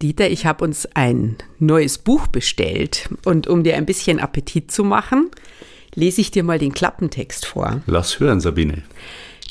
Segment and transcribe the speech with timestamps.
[0.00, 4.84] Dieter, ich habe uns ein neues Buch bestellt und um dir ein bisschen Appetit zu
[4.84, 5.28] machen,
[5.92, 7.82] lese ich dir mal den Klappentext vor.
[7.86, 8.84] Lass hören, Sabine.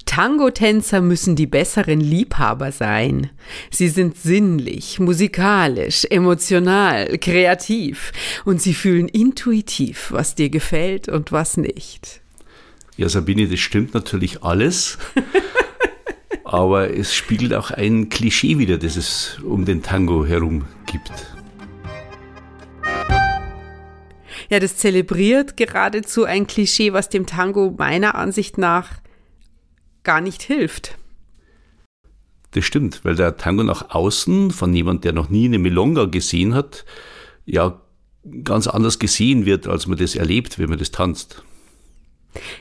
[0.05, 3.29] Tango-Tänzer müssen die besseren Liebhaber sein.
[3.71, 8.13] Sie sind sinnlich, musikalisch, emotional, kreativ
[8.45, 12.21] und sie fühlen intuitiv, was dir gefällt und was nicht.
[12.95, 14.97] Ja, Sabine, das stimmt natürlich alles.
[16.47, 21.11] aber es spiegelt auch ein Klischee wieder, das es um den Tango herum gibt.
[24.49, 29.01] Ja, das zelebriert geradezu ein Klischee, was dem Tango meiner Ansicht nach
[30.03, 30.97] gar nicht hilft.
[32.51, 36.53] Das stimmt, weil der Tango nach außen von jemand, der noch nie eine Milonga gesehen
[36.53, 36.85] hat,
[37.45, 37.81] ja
[38.43, 41.43] ganz anders gesehen wird, als man das erlebt, wenn man das tanzt.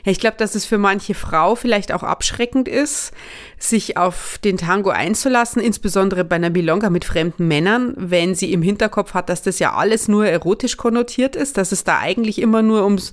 [0.05, 3.11] Ja, ich glaube, dass es für manche Frau vielleicht auch abschreckend ist,
[3.57, 8.61] sich auf den Tango einzulassen, insbesondere bei einer Milonga mit fremden Männern, wenn sie im
[8.61, 12.61] Hinterkopf hat, dass das ja alles nur erotisch konnotiert ist, dass es da eigentlich immer
[12.61, 13.11] nur ums,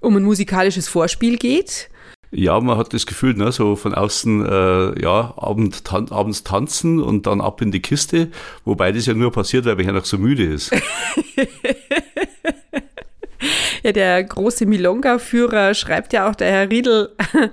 [0.00, 1.90] um ein musikalisches Vorspiel geht.
[2.32, 7.02] Ja, man hat das Gefühl, ne, so von außen, äh, ja, Abend, tan abends tanzen
[7.02, 8.28] und dann ab in die Kiste,
[8.64, 10.70] wobei das ja nur passiert, weil man ja noch so müde ist.
[13.82, 17.10] Ja, der große Milonga-Führer schreibt ja auch, der Herr Riedel,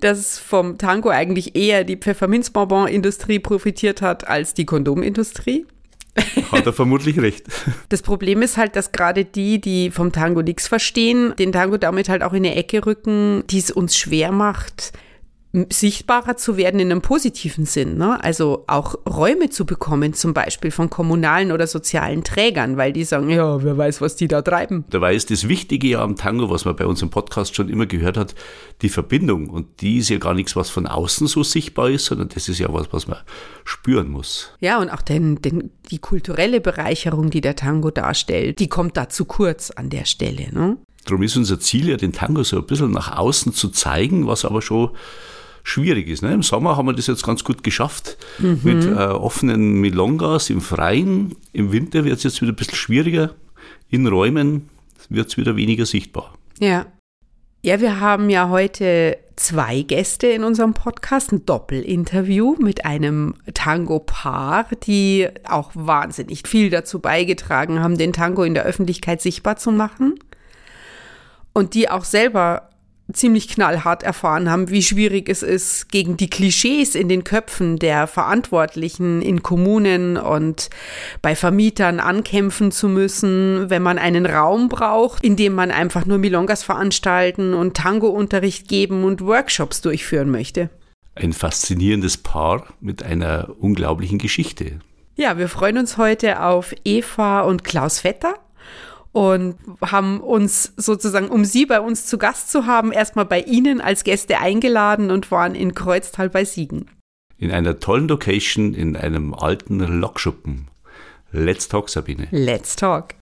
[0.00, 5.66] dass vom Tango eigentlich eher die Pfefferminzbonbon-Industrie profitiert hat als die Kondomindustrie.
[6.52, 7.46] Hat er vermutlich recht.
[7.88, 12.08] Das Problem ist halt, dass gerade die, die vom Tango nichts verstehen, den Tango damit
[12.08, 14.92] halt auch in eine Ecke rücken, die es uns schwer macht,
[15.70, 17.96] sichtbarer zu werden in einem positiven Sinn.
[17.96, 18.22] Ne?
[18.22, 23.30] Also auch Räume zu bekommen, zum Beispiel von kommunalen oder sozialen Trägern, weil die sagen,
[23.30, 24.84] ja, wer weiß, was die da treiben.
[24.90, 27.86] Dabei ist das Wichtige ja am Tango, was man bei uns im Podcast schon immer
[27.86, 28.34] gehört hat,
[28.82, 29.48] die Verbindung.
[29.48, 32.58] Und die ist ja gar nichts, was von außen so sichtbar ist, sondern das ist
[32.58, 33.18] ja was, was man
[33.64, 34.52] spüren muss.
[34.60, 39.08] Ja, und auch den, den, die kulturelle Bereicherung, die der Tango darstellt, die kommt da
[39.08, 40.52] zu kurz an der Stelle.
[40.52, 40.76] Ne?
[41.06, 44.44] Darum ist unser Ziel ja, den Tango so ein bisschen nach außen zu zeigen, was
[44.44, 44.90] aber schon
[45.68, 46.22] schwierig ist.
[46.22, 46.32] Ne?
[46.32, 48.60] Im Sommer haben wir das jetzt ganz gut geschafft mhm.
[48.62, 51.36] mit äh, offenen Milongas im Freien.
[51.52, 53.34] Im Winter wird es jetzt wieder ein bisschen schwieriger.
[53.90, 54.68] In Räumen
[55.08, 56.34] wird es wieder weniger sichtbar.
[56.58, 56.86] Ja.
[57.62, 64.68] Ja, wir haben ja heute zwei Gäste in unserem Podcast, ein Doppelinterview mit einem Tango-Paar,
[64.86, 70.14] die auch wahnsinnig viel dazu beigetragen haben, den Tango in der Öffentlichkeit sichtbar zu machen.
[71.52, 72.70] Und die auch selber
[73.12, 78.06] ziemlich knallhart erfahren haben, wie schwierig es ist, gegen die Klischees in den Köpfen der
[78.06, 80.68] Verantwortlichen in Kommunen und
[81.22, 86.18] bei Vermietern ankämpfen zu müssen, wenn man einen Raum braucht, in dem man einfach nur
[86.18, 90.68] Milongas veranstalten und Tango-Unterricht geben und Workshops durchführen möchte.
[91.14, 94.80] Ein faszinierendes Paar mit einer unglaublichen Geschichte.
[95.16, 98.34] Ja, wir freuen uns heute auf Eva und Klaus Vetter
[99.18, 103.80] und haben uns sozusagen, um Sie bei uns zu Gast zu haben, erstmal bei Ihnen
[103.80, 106.88] als Gäste eingeladen und waren in Kreuztal bei Siegen.
[107.36, 110.68] In einer tollen Location in einem alten Lokschuppen.
[111.32, 112.28] Let's talk, Sabine.
[112.30, 113.16] Let's talk.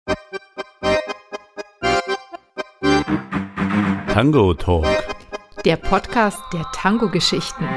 [4.13, 4.87] Tango Talk.
[5.65, 7.69] Der Podcast der Tango-Geschichten.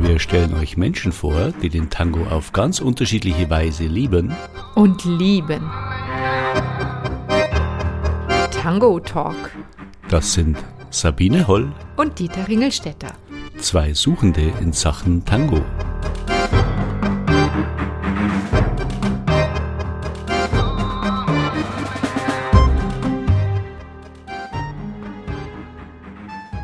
[0.00, 4.34] Wir stellen euch Menschen vor, die den Tango auf ganz unterschiedliche Weise lieben
[4.74, 5.70] und lieben.
[8.60, 9.52] Tango Talk.
[10.10, 13.14] Das sind Sabine Holl und Dieter Ringelstetter.
[13.56, 15.64] Zwei Suchende in Sachen Tango.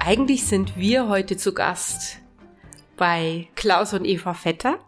[0.00, 2.18] Eigentlich sind wir heute zu Gast
[2.98, 4.78] bei Klaus und Eva Vetter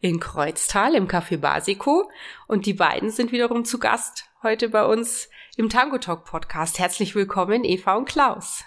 [0.00, 2.10] in Kreuztal im Café Basico
[2.48, 6.78] und die beiden sind wiederum zu Gast heute bei uns im Tango Talk Podcast.
[6.78, 8.64] Herzlich willkommen, Eva und Klaus.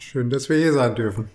[0.00, 1.30] Schön, dass wir hier sein dürfen.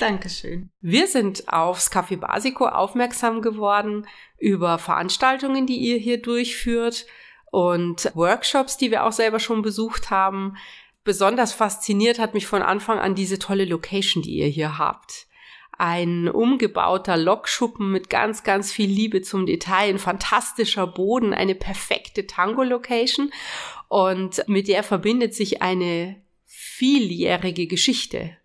[0.00, 0.70] Dankeschön.
[0.80, 4.06] Wir sind aufs Café Basico aufmerksam geworden
[4.38, 7.06] über Veranstaltungen, die ihr hier durchführt
[7.50, 10.56] und Workshops, die wir auch selber schon besucht haben.
[11.04, 15.27] Besonders fasziniert hat mich von Anfang an diese tolle Location, die ihr hier habt
[15.78, 22.26] ein umgebauter Lokschuppen mit ganz, ganz viel Liebe zum Detail, ein fantastischer Boden, eine perfekte
[22.26, 23.32] Tango-Location
[23.86, 28.36] und mit der verbindet sich eine vieljährige Geschichte,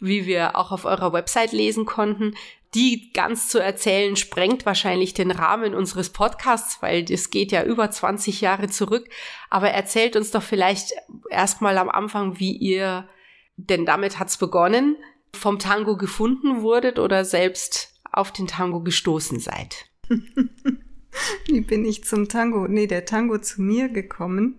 [0.00, 2.34] wie wir auch auf eurer Website lesen konnten.
[2.74, 7.90] Die ganz zu erzählen sprengt wahrscheinlich den Rahmen unseres Podcasts, weil das geht ja über
[7.90, 9.08] 20 Jahre zurück.
[9.50, 10.92] Aber erzählt uns doch vielleicht
[11.30, 13.08] erstmal am Anfang, wie ihr,
[13.56, 14.96] denn damit hat's begonnen,
[15.36, 19.86] vom Tango gefunden wurdet oder selbst auf den Tango gestoßen seid?
[21.46, 22.66] Wie bin ich zum Tango?
[22.68, 24.58] Nee, der Tango zu mir gekommen.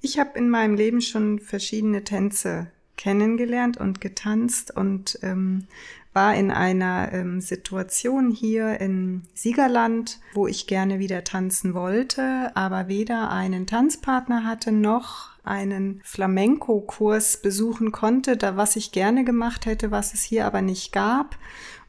[0.00, 5.66] Ich habe in meinem Leben schon verschiedene Tänze kennengelernt und getanzt und ähm,
[6.14, 12.88] war in einer ähm, Situation hier in Siegerland, wo ich gerne wieder tanzen wollte, aber
[12.88, 19.90] weder einen Tanzpartner hatte noch einen Flamenco-Kurs besuchen konnte, da was ich gerne gemacht hätte,
[19.90, 21.36] was es hier aber nicht gab.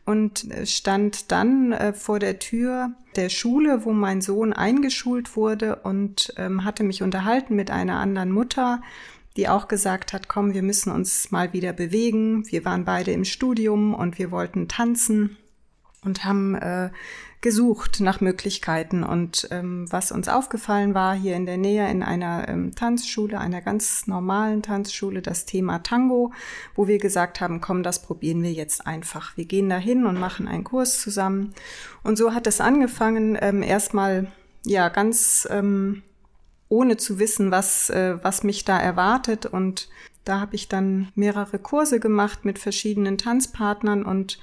[0.08, 6.32] Und stand dann äh, vor der Tür der Schule, wo mein Sohn eingeschult wurde und
[6.38, 8.82] ähm, hatte mich unterhalten mit einer anderen Mutter,
[9.36, 12.50] die auch gesagt hat, komm, wir müssen uns mal wieder bewegen.
[12.50, 15.38] Wir waren beide im Studium und wir wollten tanzen
[16.04, 16.92] und haben äh,
[17.42, 19.04] gesucht nach Möglichkeiten.
[19.04, 23.62] Und ähm, was uns aufgefallen war, hier in der Nähe in einer ähm, Tanzschule, einer
[23.62, 26.32] ganz normalen Tanzschule, das Thema Tango,
[26.76, 29.36] wo wir gesagt haben, komm, das probieren wir jetzt einfach.
[29.36, 31.54] Wir gehen da hin und machen einen Kurs zusammen.
[32.04, 34.32] Und so hat es angefangen, ähm, erstmal
[34.66, 36.04] ja ganz ähm,
[36.70, 39.46] ohne zu wissen, was, äh, was mich da erwartet.
[39.46, 39.90] Und
[40.24, 44.40] da habe ich dann mehrere Kurse gemacht mit verschiedenen Tanzpartnern und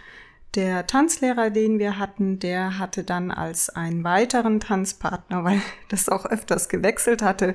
[0.55, 6.27] der Tanzlehrer, den wir hatten, der hatte dann als einen weiteren Tanzpartner, weil das auch
[6.27, 7.55] öfters gewechselt hatte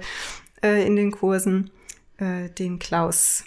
[0.64, 1.70] äh, in den Kursen,
[2.18, 3.46] äh, den Klaus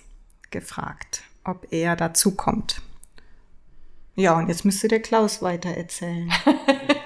[0.50, 2.82] gefragt, ob er dazu kommt.
[4.14, 6.30] Ja, und jetzt müsste der Klaus weiter erzählen.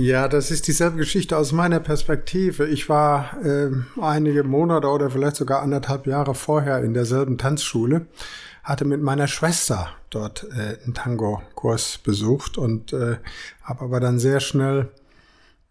[0.00, 2.68] Ja, das ist dieselbe Geschichte aus meiner Perspektive.
[2.68, 3.68] Ich war äh,
[4.00, 8.06] einige Monate oder vielleicht sogar anderthalb Jahre vorher in derselben Tanzschule,
[8.62, 13.16] hatte mit meiner Schwester dort äh, einen Tango-Kurs besucht und äh,
[13.64, 14.88] habe aber dann sehr schnell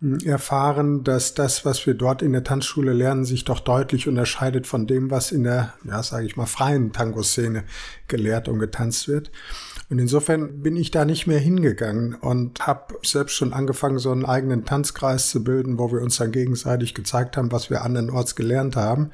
[0.01, 4.67] hm, erfahren, dass das, was wir dort in der Tanzschule lernen, sich doch deutlich unterscheidet
[4.67, 7.63] von dem, was in der, ja, sage ich mal, freien Tango-Szene
[8.09, 9.31] gelehrt und getanzt wird.
[9.89, 14.25] Und insofern bin ich da nicht mehr hingegangen und habe selbst schon angefangen, so einen
[14.25, 18.75] eigenen Tanzkreis zu bilden, wo wir uns dann gegenseitig gezeigt haben, was wir andernorts gelernt
[18.75, 19.11] haben.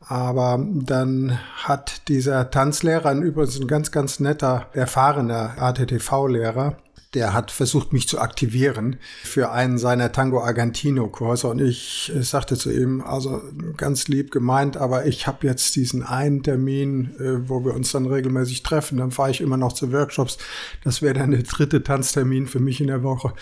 [0.00, 6.76] Aber dann hat dieser Tanzlehrer, übrigens ein ganz, ganz netter, erfahrener ATTV-Lehrer,
[7.16, 12.58] der hat versucht, mich zu aktivieren für einen seiner Tango Argentino Kurse und ich sagte
[12.58, 13.42] zu ihm, also
[13.78, 18.04] ganz lieb gemeint, aber ich habe jetzt diesen einen Termin, äh, wo wir uns dann
[18.04, 20.36] regelmäßig treffen, dann fahre ich immer noch zu Workshops.
[20.84, 23.32] Das wäre dann der dritte Tanztermin für mich in der Woche.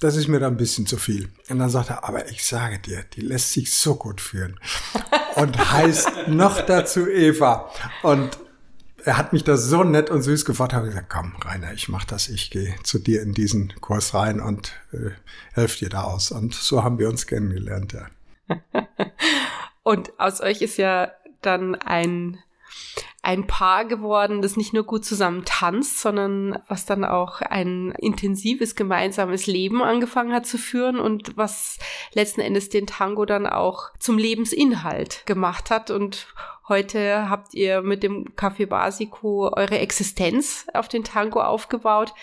[0.00, 1.30] Das ist mir dann ein bisschen zu viel.
[1.48, 4.60] Und dann sagt er, aber ich sage dir, die lässt sich so gut führen.
[5.36, 7.70] Und heißt noch dazu Eva.
[8.02, 8.38] Und
[9.04, 12.04] er hat mich da so nett und süß gefragt, habe gesagt, komm, Rainer, ich mach
[12.04, 15.10] das, ich gehe zu dir in diesen Kurs rein und äh,
[15.52, 16.30] helfe dir da aus.
[16.30, 18.06] Und so haben wir uns kennengelernt, ja.
[19.82, 22.38] und aus euch ist ja dann ein
[23.24, 28.74] ein Paar geworden, das nicht nur gut zusammen tanzt, sondern was dann auch ein intensives
[28.74, 31.78] gemeinsames Leben angefangen hat zu führen und was
[32.12, 36.26] letzten Endes den Tango dann auch zum Lebensinhalt gemacht hat und
[36.66, 42.14] Heute habt ihr mit dem Café Basico eure Existenz auf den Tango aufgebaut.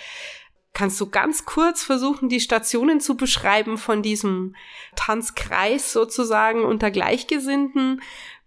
[0.73, 4.55] Kannst du ganz kurz versuchen, die Stationen zu beschreiben von diesem
[4.95, 8.01] Tanzkreis sozusagen unter Gleichgesinnten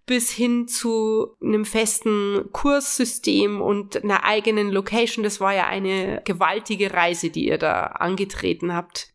[0.06, 5.22] bis hin zu einem festen Kurssystem und einer eigenen Location?
[5.22, 9.12] Das war ja eine gewaltige Reise, die ihr da angetreten habt.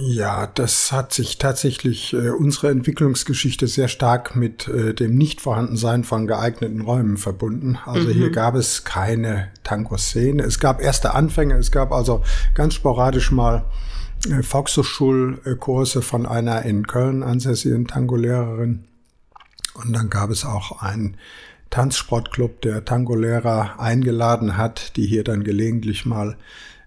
[0.00, 6.28] Ja, das hat sich tatsächlich äh, unsere Entwicklungsgeschichte sehr stark mit äh, dem Nichtvorhandensein von
[6.28, 7.80] geeigneten Räumen verbunden.
[7.84, 8.12] Also mhm.
[8.12, 10.44] hier gab es keine Tango-Szene.
[10.44, 12.22] Es gab erste Anfänge, es gab also
[12.54, 13.64] ganz sporadisch mal
[14.30, 18.84] äh, Volkshochschulkurse von einer in Köln ansässigen Tango-Lehrerin.
[19.74, 21.16] Und dann gab es auch einen
[21.70, 26.36] Tanzsportclub, der Tango-Lehrer eingeladen hat, die hier dann gelegentlich mal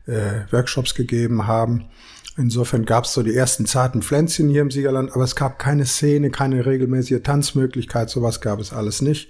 [0.07, 1.89] äh, Workshops gegeben haben.
[2.37, 5.85] Insofern gab es so die ersten zarten Pflänzchen hier im Siegerland, aber es gab keine
[5.85, 9.29] Szene, keine regelmäßige Tanzmöglichkeit, sowas gab es alles nicht.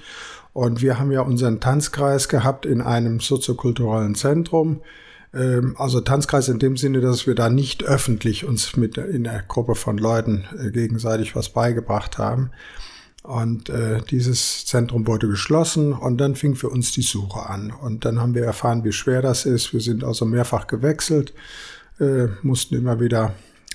[0.54, 4.82] Und wir haben ja unseren Tanzkreis gehabt in einem soziokulturellen Zentrum.
[5.34, 9.44] Ähm, also Tanzkreis in dem Sinne, dass wir da nicht öffentlich uns mit in der
[9.48, 12.52] Gruppe von Leuten äh, gegenseitig was beigebracht haben.
[13.24, 17.72] Und äh, dieses Zentrum wurde geschlossen und dann fing für uns die Suche an.
[17.72, 19.74] Und dann haben wir erfahren, wie schwer das ist.
[19.74, 21.34] Wir sind also mehrfach gewechselt
[22.00, 23.34] äh, mussten immer wieder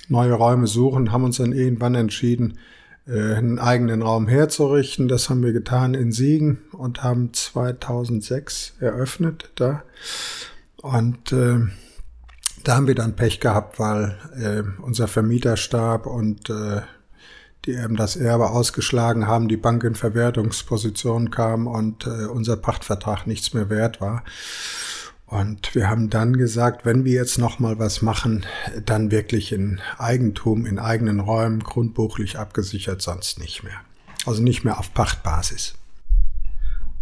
[0.09, 2.59] neue Räume suchen, haben uns dann irgendwann entschieden,
[3.07, 5.07] äh, einen eigenen Raum herzurichten.
[5.07, 9.83] Das haben wir getan in Siegen und haben 2006 eröffnet da.
[10.81, 11.59] Und äh,
[12.63, 16.81] da haben wir dann Pech gehabt, weil äh, unser Vermieter starb und äh,
[17.65, 23.27] die eben das Erbe ausgeschlagen haben, die Bank in Verwertungsposition kam und äh, unser Pachtvertrag
[23.27, 24.23] nichts mehr wert war.
[25.27, 28.45] Und wir haben dann gesagt, wenn wir jetzt noch mal was machen,
[28.85, 33.81] dann wirklich in Eigentum, in eigenen Räumen, grundbuchlich abgesichert, sonst nicht mehr.
[34.25, 35.75] Also nicht mehr auf Pachtbasis.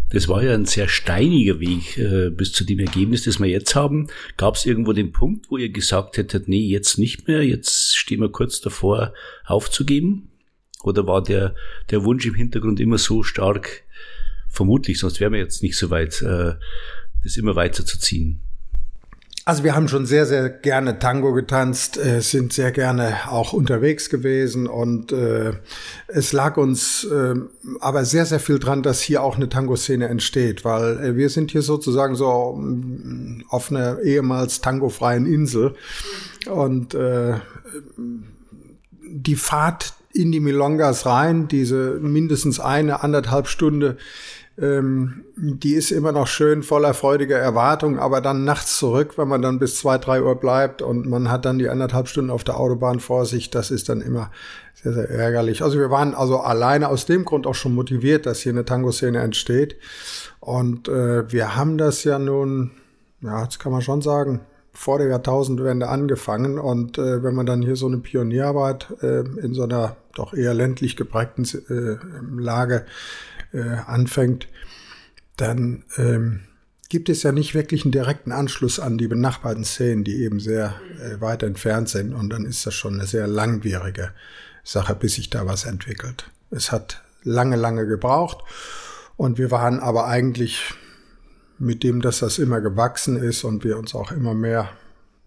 [0.09, 3.75] Das war ja ein sehr steiniger Weg äh, bis zu dem Ergebnis, das wir jetzt
[3.75, 4.07] haben.
[4.37, 8.21] Gab es irgendwo den Punkt, wo ihr gesagt hättet, nee, jetzt nicht mehr, jetzt stehen
[8.21, 9.13] wir kurz davor
[9.45, 10.29] aufzugeben?
[10.83, 11.55] Oder war der,
[11.91, 13.83] der Wunsch im Hintergrund immer so stark,
[14.47, 16.53] vermutlich, sonst wären wir jetzt nicht so weit, äh,
[17.25, 18.39] das immer weiter zu ziehen?
[19.47, 24.09] Also wir haben schon sehr, sehr gerne Tango getanzt, äh, sind sehr gerne auch unterwegs
[24.09, 25.53] gewesen und äh,
[26.07, 27.35] es lag uns äh,
[27.79, 31.51] aber sehr, sehr viel dran, dass hier auch eine Tango-Szene entsteht, weil äh, wir sind
[31.51, 35.75] hier sozusagen so mm, auf einer ehemals tangofreien Insel
[36.49, 37.35] und äh,
[39.03, 43.97] die Fahrt in die Milongas rein, diese mindestens eine, anderthalb Stunde,
[44.57, 49.41] ähm, die ist immer noch schön voller freudiger Erwartung, aber dann nachts zurück, wenn man
[49.41, 52.57] dann bis zwei, drei Uhr bleibt und man hat dann die anderthalb Stunden auf der
[52.57, 54.31] Autobahn vor sich, das ist dann immer
[54.73, 55.61] sehr, sehr ärgerlich.
[55.61, 59.19] Also wir waren also alleine aus dem Grund auch schon motiviert, dass hier eine Tango-Szene
[59.19, 59.77] entsteht.
[60.39, 62.71] Und äh, wir haben das ja nun,
[63.21, 66.59] ja, das kann man schon sagen, vor der Jahrtausendwende angefangen.
[66.59, 70.53] Und äh, wenn man dann hier so eine Pionierarbeit äh, in so einer doch eher
[70.53, 71.97] ländlich geprägten äh,
[72.39, 72.85] Lage
[73.55, 74.47] äh, anfängt,
[75.37, 76.41] dann ähm,
[76.89, 80.75] gibt es ja nicht wirklich einen direkten Anschluss an die benachbarten Szenen, die eben sehr
[81.01, 82.13] äh, weit entfernt sind.
[82.13, 84.11] Und dann ist das schon eine sehr langwierige
[84.63, 86.29] Sache, bis sich da was entwickelt.
[86.51, 88.43] Es hat lange, lange gebraucht.
[89.17, 90.73] Und wir waren aber eigentlich
[91.57, 94.69] mit dem, dass das immer gewachsen ist und wir uns auch immer mehr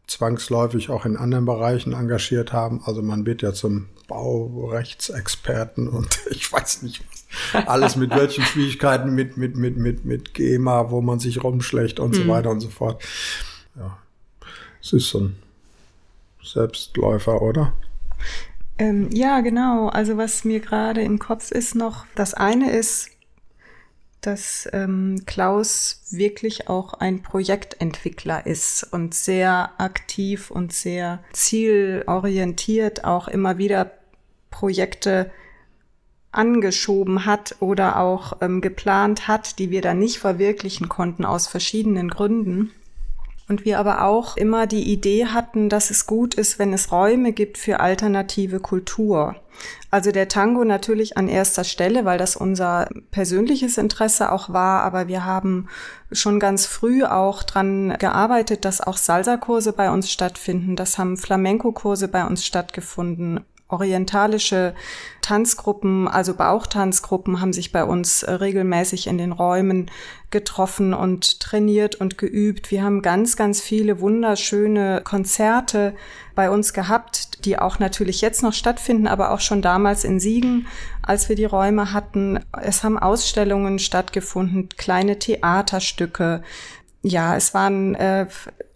[0.07, 2.83] zwangsläufig auch in anderen Bereichen engagiert haben.
[2.85, 7.05] Also man wird ja zum Baurechtsexperten und ich weiß nicht
[7.53, 7.67] was.
[7.69, 12.15] Alles mit welchen Schwierigkeiten, mit, mit, mit, mit, mit GEMA, wo man sich rumschlägt und
[12.15, 12.23] mhm.
[12.23, 13.01] so weiter und so fort.
[13.77, 13.99] Ja.
[14.83, 15.37] Es ist so ein
[16.43, 17.75] Selbstläufer, oder?
[18.79, 19.89] Ähm, ja, genau.
[19.89, 23.11] Also was mir gerade im Kopf ist noch, das eine ist,
[24.21, 33.29] dass ähm, Klaus wirklich auch ein Projektentwickler ist und sehr aktiv und sehr zielorientiert auch
[33.29, 33.98] immer wieder
[34.51, 35.31] Projekte
[36.31, 42.09] angeschoben hat oder auch ähm, geplant hat, die wir dann nicht verwirklichen konnten aus verschiedenen
[42.09, 42.73] Gründen.
[43.49, 47.33] Und wir aber auch immer die Idee hatten, dass es gut ist, wenn es Räume
[47.33, 49.37] gibt für alternative Kultur.
[49.91, 55.09] Also der Tango natürlich an erster Stelle, weil das unser persönliches Interesse auch war, aber
[55.09, 55.67] wir haben
[56.13, 62.09] schon ganz früh auch dran gearbeitet, dass auch Salsa-Kurse bei uns stattfinden, das haben Flamenco-Kurse
[62.09, 64.75] bei uns stattgefunden orientalische
[65.21, 69.91] Tanzgruppen, also Bauchtanzgruppen haben sich bei uns äh, regelmäßig in den Räumen
[70.31, 72.71] getroffen und trainiert und geübt.
[72.71, 75.95] Wir haben ganz, ganz viele wunderschöne Konzerte
[76.35, 80.67] bei uns gehabt, die auch natürlich jetzt noch stattfinden, aber auch schon damals in Siegen,
[81.03, 82.41] als wir die Räume hatten.
[82.63, 86.43] Es haben Ausstellungen stattgefunden, kleine Theaterstücke,
[87.03, 88.27] ja, es waren äh,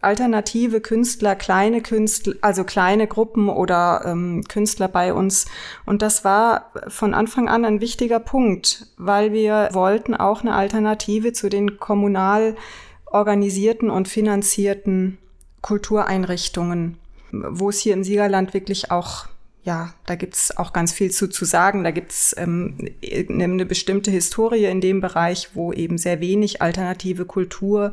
[0.01, 5.47] alternative Künstler, kleine Künstler, also kleine Gruppen oder ähm, Künstler bei uns.
[5.87, 11.33] Und das war von Anfang an ein wichtiger Punkt, weil wir wollten auch eine Alternative
[11.33, 12.57] zu den kommunal
[13.07, 15.19] organisierten und finanzierten
[15.61, 16.99] Kultureinrichtungen,
[17.31, 19.27] wo es hier im Siegerland wirklich auch
[19.65, 21.85] ja, da gibt's auch ganz viel zu, zu sagen.
[21.85, 22.77] Da gibt's ähm,
[23.29, 27.93] eine bestimmte Historie in dem Bereich, wo eben sehr wenig alternative Kultur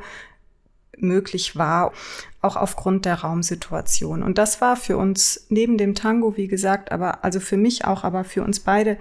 [0.98, 1.94] möglich war,
[2.42, 4.24] auch aufgrund der Raumsituation.
[4.24, 8.04] Und das war für uns neben dem Tango, wie gesagt, aber also für mich auch,
[8.04, 8.98] aber für uns beide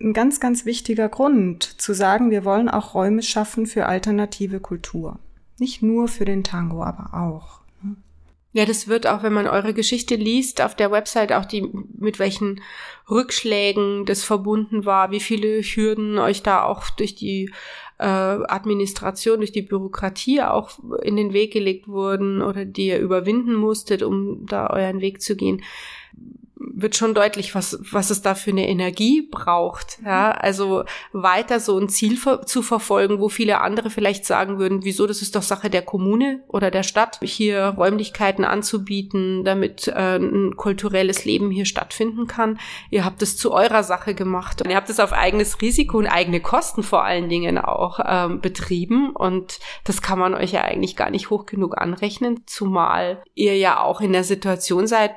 [0.00, 5.18] ein ganz, ganz wichtiger Grund zu sagen, wir wollen auch Räume schaffen für alternative Kultur.
[5.58, 7.57] Nicht nur für den Tango, aber auch.
[8.58, 12.18] Ja, das wird auch, wenn man eure Geschichte liest, auf der Website auch die, mit
[12.18, 12.60] welchen
[13.08, 17.52] Rückschlägen das verbunden war, wie viele Hürden euch da auch durch die
[17.98, 20.72] äh, Administration, durch die Bürokratie auch
[21.02, 25.36] in den Weg gelegt wurden oder die ihr überwinden musstet, um da euren Weg zu
[25.36, 25.62] gehen
[26.60, 29.98] wird schon deutlich, was, was es da für eine Energie braucht.
[30.04, 34.84] Ja, also weiter so ein Ziel ver zu verfolgen, wo viele andere vielleicht sagen würden,
[34.84, 40.16] wieso, das ist doch Sache der Kommune oder der Stadt, hier Räumlichkeiten anzubieten, damit äh,
[40.16, 42.58] ein kulturelles Leben hier stattfinden kann.
[42.90, 46.06] Ihr habt es zu eurer Sache gemacht und ihr habt es auf eigenes Risiko und
[46.06, 50.96] eigene Kosten vor allen Dingen auch ähm, betrieben und das kann man euch ja eigentlich
[50.96, 55.12] gar nicht hoch genug anrechnen, zumal ihr ja auch in der Situation seid,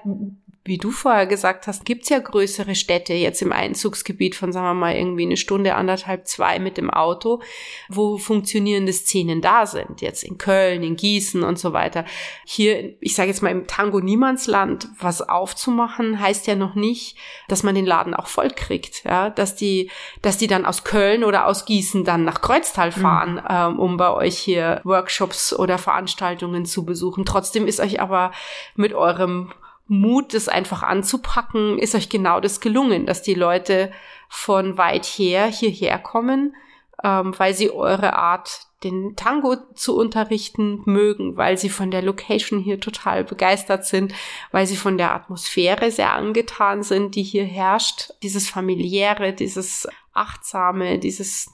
[0.64, 4.74] wie du vorher gesagt hast, gibt's ja größere Städte jetzt im Einzugsgebiet von, sagen wir
[4.76, 7.42] mal, irgendwie eine Stunde, anderthalb, zwei mit dem Auto,
[7.90, 10.02] wo funktionierende Szenen da sind.
[10.02, 12.06] Jetzt in Köln, in Gießen und so weiter.
[12.46, 17.64] Hier, ich sage jetzt mal im Tango Niemandsland, was aufzumachen, heißt ja noch nicht, dass
[17.64, 19.04] man den Laden auch voll kriegt.
[19.04, 19.90] Ja, dass die,
[20.22, 23.02] dass die dann aus Köln oder aus Gießen dann nach Kreuztal mhm.
[23.02, 23.48] fahren, mhm.
[23.50, 27.26] ähm, um bei euch hier Workshops oder Veranstaltungen zu besuchen.
[27.26, 28.32] Trotzdem ist euch aber
[28.76, 29.52] mit eurem
[29.92, 33.92] Mut, das einfach anzupacken, ist euch genau das gelungen, dass die Leute
[34.30, 36.56] von weit her hierher kommen,
[37.04, 42.62] ähm, weil sie eure Art, den Tango zu unterrichten mögen, weil sie von der Location
[42.62, 44.14] hier total begeistert sind,
[44.52, 48.14] weil sie von der Atmosphäre sehr angetan sind, die hier herrscht.
[48.24, 51.54] Dieses familiäre, dieses achtsame, dieses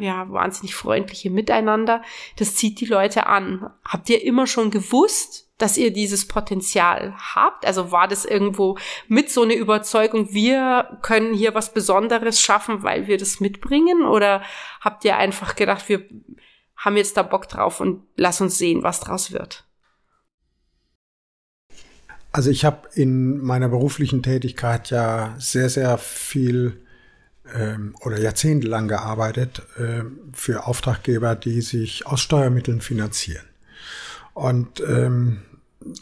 [0.00, 2.02] ja, wahnsinnig freundliche Miteinander,
[2.36, 3.70] das zieht die Leute an.
[3.84, 7.66] Habt ihr immer schon gewusst, dass ihr dieses Potenzial habt?
[7.66, 8.76] Also war das irgendwo
[9.08, 14.04] mit so einer Überzeugung, wir können hier was Besonderes schaffen, weil wir das mitbringen?
[14.04, 14.42] Oder
[14.80, 16.04] habt ihr einfach gedacht, wir
[16.76, 19.64] haben jetzt da Bock drauf und lass uns sehen, was draus wird?
[22.32, 26.85] Also ich habe in meiner beruflichen Tätigkeit ja sehr, sehr viel
[28.00, 33.44] oder jahrzehntelang gearbeitet äh, für Auftraggeber, die sich aus Steuermitteln finanzieren.
[34.34, 35.38] Und ähm,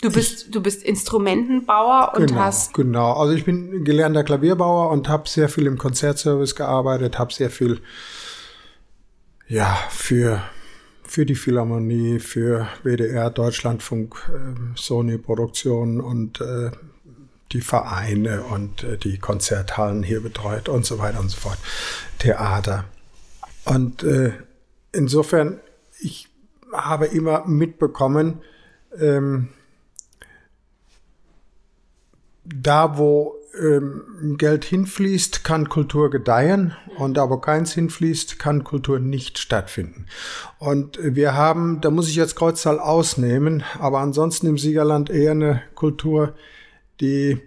[0.00, 2.72] Du bist, ich, du bist Instrumentenbauer und genau, hast.
[2.72, 7.50] Genau, also ich bin gelernter Klavierbauer und habe sehr viel im Konzertservice gearbeitet, habe sehr
[7.50, 7.80] viel
[9.46, 10.42] ja für
[11.06, 16.70] für die Philharmonie, für WDR, Deutschlandfunk, äh, Sony Produktionen und äh,
[17.52, 21.58] die Vereine und äh, die Konzerthallen hier betreut und so weiter und so fort.
[22.18, 22.84] Theater.
[23.64, 24.32] Und äh,
[24.92, 25.60] insofern,
[26.00, 26.28] ich
[26.72, 28.42] habe immer mitbekommen,
[28.98, 29.48] ähm,
[32.44, 38.98] da, wo ähm, Geld hinfließt, kann Kultur gedeihen und da, wo keins hinfließt, kann Kultur
[38.98, 40.06] nicht stattfinden.
[40.58, 45.62] Und wir haben, da muss ich jetzt Kreuzzahl ausnehmen, aber ansonsten im Siegerland eher eine
[45.74, 46.34] Kultur,
[47.00, 47.40] die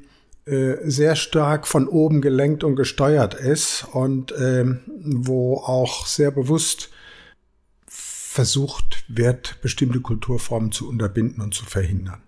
[0.45, 6.89] äh, sehr stark von oben gelenkt und gesteuert ist und ähm, wo auch sehr bewusst
[7.87, 12.21] versucht wird, bestimmte Kulturformen zu unterbinden und zu verhindern.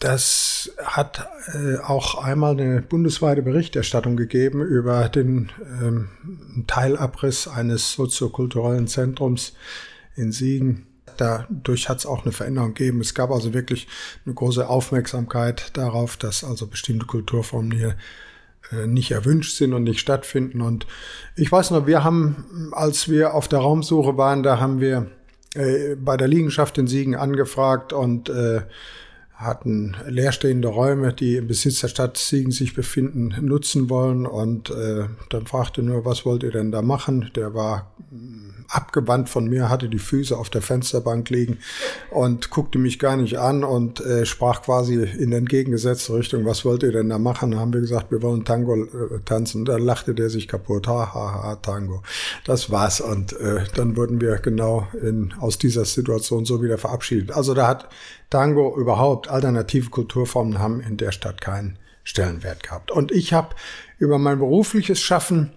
[0.00, 5.50] Das hat äh, auch einmal eine bundesweite Berichterstattung gegeben über den
[5.80, 9.54] ähm, Teilabriss eines soziokulturellen Zentrums
[10.16, 10.86] in Siegen.
[11.16, 13.00] Dadurch hat es auch eine Veränderung gegeben.
[13.00, 13.88] Es gab also wirklich
[14.24, 17.96] eine große Aufmerksamkeit darauf, dass also bestimmte Kulturformen hier
[18.72, 20.60] äh, nicht erwünscht sind und nicht stattfinden.
[20.60, 20.86] Und
[21.36, 25.06] ich weiß noch, wir haben, als wir auf der Raumsuche waren, da haben wir
[25.54, 28.62] äh, bei der Liegenschaft in Siegen angefragt und äh,
[29.34, 34.26] hatten leerstehende Räume, die im Besitz der Stadt Siegen sich befinden, nutzen wollen.
[34.26, 37.30] Und äh, dann fragte nur, was wollt ihr denn da machen?
[37.34, 37.94] Der war
[38.70, 41.58] abgewandt von mir, hatte die Füße auf der Fensterbank liegen
[42.10, 46.82] und guckte mich gar nicht an und äh, sprach quasi in entgegengesetzte Richtung, was wollt
[46.82, 47.50] ihr denn da machen?
[47.50, 49.64] Da haben wir gesagt, wir wollen Tango äh, tanzen.
[49.64, 52.02] Da lachte der sich kaputt, ha, ha, ha, Tango.
[52.44, 53.00] Das war's.
[53.00, 57.32] Und äh, dann wurden wir genau in, aus dieser Situation so wieder verabschiedet.
[57.32, 57.88] Also da hat
[58.30, 62.90] Tango überhaupt, alternative Kulturformen haben in der Stadt keinen Stellenwert gehabt.
[62.90, 63.54] Und ich habe
[63.98, 65.52] über mein berufliches Schaffen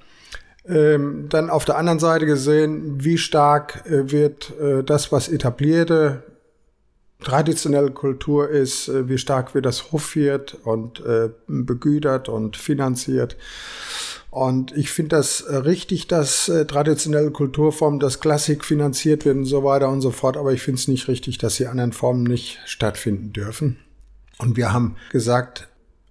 [0.66, 6.24] ähm, dann auf der anderen Seite gesehen, wie stark äh, wird äh, das, was etablierte
[7.24, 13.38] traditionelle Kultur ist, äh, wie stark wird das hofiert und äh, begütert und finanziert.
[14.30, 19.64] Und ich finde das richtig, dass äh, traditionelle Kulturformen, dass Klassik finanziert wird und so
[19.64, 20.38] weiter und so fort.
[20.38, 23.78] Aber ich finde es nicht richtig, dass die anderen Formen nicht stattfinden dürfen.
[24.40, 25.68] Und wir haben gesagt,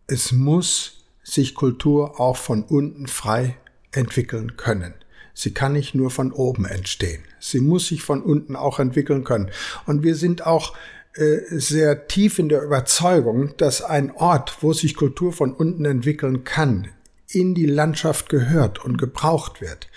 [0.07, 3.57] es muss sich Kultur auch von unten frei
[3.93, 4.95] entwickeln können.
[5.35, 7.23] Sie kann nicht nur von oben entstehen.
[7.41, 9.51] Sie muss sich von unten auch entwickeln können.
[9.87, 10.75] Und wir sind auch
[11.15, 16.45] äh, sehr tief in der Überzeugung, dass ein Ort, wo sich Kultur von unten entwickeln
[16.45, 16.89] kann,
[17.29, 19.89] in die Landschaft gehört und gebraucht wird.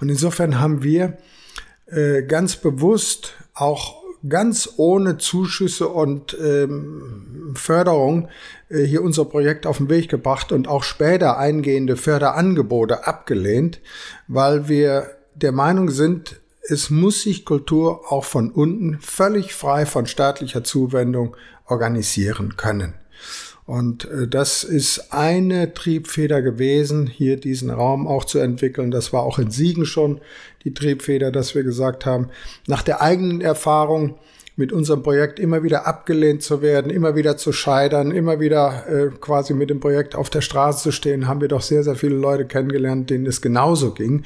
[0.00, 1.18] Und insofern haben wir
[1.86, 8.28] äh, ganz bewusst auch ganz ohne Zuschüsse und ähm, Förderung
[8.68, 13.80] äh, hier unser Projekt auf den Weg gebracht und auch später eingehende Förderangebote abgelehnt,
[14.28, 20.06] weil wir der Meinung sind, es muss sich Kultur auch von unten völlig frei von
[20.06, 22.94] staatlicher Zuwendung organisieren können.
[23.64, 28.90] Und äh, das ist eine Triebfeder gewesen, hier diesen Raum auch zu entwickeln.
[28.90, 30.20] Das war auch in Siegen schon
[30.64, 32.28] die Triebfeder, dass wir gesagt haben,
[32.66, 34.16] nach der eigenen Erfahrung
[34.56, 39.10] mit unserem Projekt immer wieder abgelehnt zu werden, immer wieder zu scheitern, immer wieder äh,
[39.20, 42.16] quasi mit dem Projekt auf der Straße zu stehen, haben wir doch sehr, sehr viele
[42.16, 44.24] Leute kennengelernt, denen es genauso ging.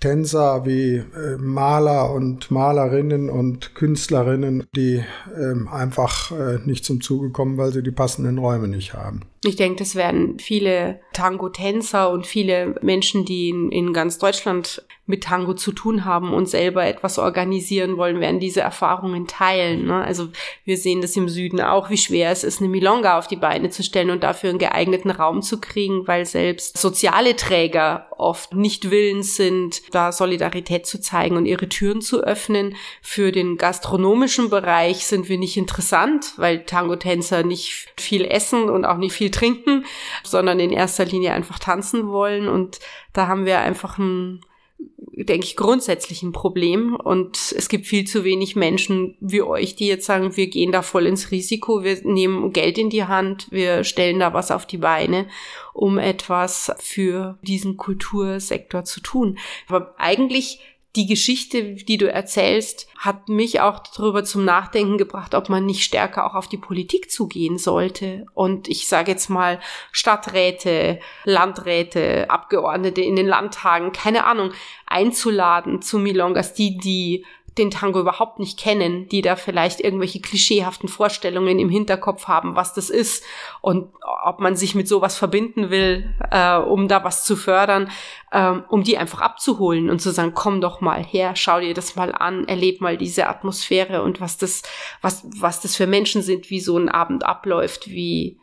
[0.00, 4.96] Tänzer wie äh, Maler und Malerinnen und Künstlerinnen, die
[5.36, 9.20] äh, einfach äh, nicht zum Zuge kommen, weil sie die passenden Räume nicht haben.
[9.46, 15.22] Ich denke, das werden viele Tango-Tänzer und viele Menschen, die in, in ganz Deutschland mit
[15.24, 19.86] Tango zu tun haben und selber etwas organisieren wollen, werden diese Erfahrungen teilen.
[19.86, 20.02] Ne?
[20.02, 20.28] Also
[20.64, 23.70] wir sehen das im Süden auch, wie schwer es ist, eine Milonga auf die Beine
[23.70, 28.90] zu stellen und dafür einen geeigneten Raum zu kriegen, weil selbst soziale Träger oft nicht
[28.90, 32.74] willens sind, da Solidarität zu zeigen und ihre Türen zu öffnen.
[33.00, 38.96] Für den gastronomischen Bereich sind wir nicht interessant, weil Tango-Tänzer nicht viel essen und auch
[38.96, 39.84] nicht viel trinken,
[40.22, 42.48] sondern in erster Linie einfach tanzen wollen.
[42.48, 42.78] Und
[43.12, 44.40] da haben wir einfach ein
[44.78, 46.94] denke ich, grundsätzlich ein Problem.
[46.94, 50.82] Und es gibt viel zu wenig Menschen wie euch, die jetzt sagen, wir gehen da
[50.82, 54.78] voll ins Risiko, wir nehmen Geld in die Hand, wir stellen da was auf die
[54.78, 55.26] Beine,
[55.72, 59.38] um etwas für diesen Kultursektor zu tun.
[59.68, 60.60] Aber eigentlich
[60.96, 65.82] die Geschichte, die du erzählst, hat mich auch darüber zum Nachdenken gebracht, ob man nicht
[65.82, 68.26] stärker auch auf die Politik zugehen sollte.
[68.34, 69.60] Und ich sage jetzt mal
[69.92, 74.52] Stadträte, Landräte, Abgeordnete in den Landtagen, keine Ahnung,
[74.86, 77.24] einzuladen zu Milongas, die, die
[77.58, 82.74] den Tango überhaupt nicht kennen, die da vielleicht irgendwelche klischeehaften Vorstellungen im Hinterkopf haben, was
[82.74, 83.24] das ist
[83.62, 83.88] und
[84.24, 87.90] ob man sich mit sowas verbinden will, äh, um da was zu fördern,
[88.32, 91.96] ähm, um die einfach abzuholen und zu sagen, komm doch mal her, schau dir das
[91.96, 94.62] mal an, erleb mal diese Atmosphäre und was das,
[95.00, 98.38] was, was das für Menschen sind, wie so ein Abend abläuft, wie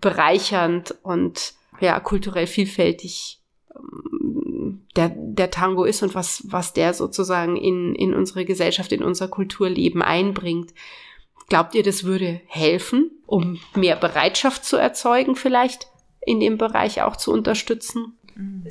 [0.00, 3.40] bereichernd und ja, kulturell vielfältig
[4.96, 9.28] der, der Tango ist und was, was der sozusagen in, in unsere Gesellschaft, in unser
[9.28, 10.72] Kulturleben einbringt.
[11.48, 15.88] Glaubt ihr, das würde helfen, um mehr Bereitschaft zu erzeugen, vielleicht
[16.20, 18.14] in dem Bereich auch zu unterstützen?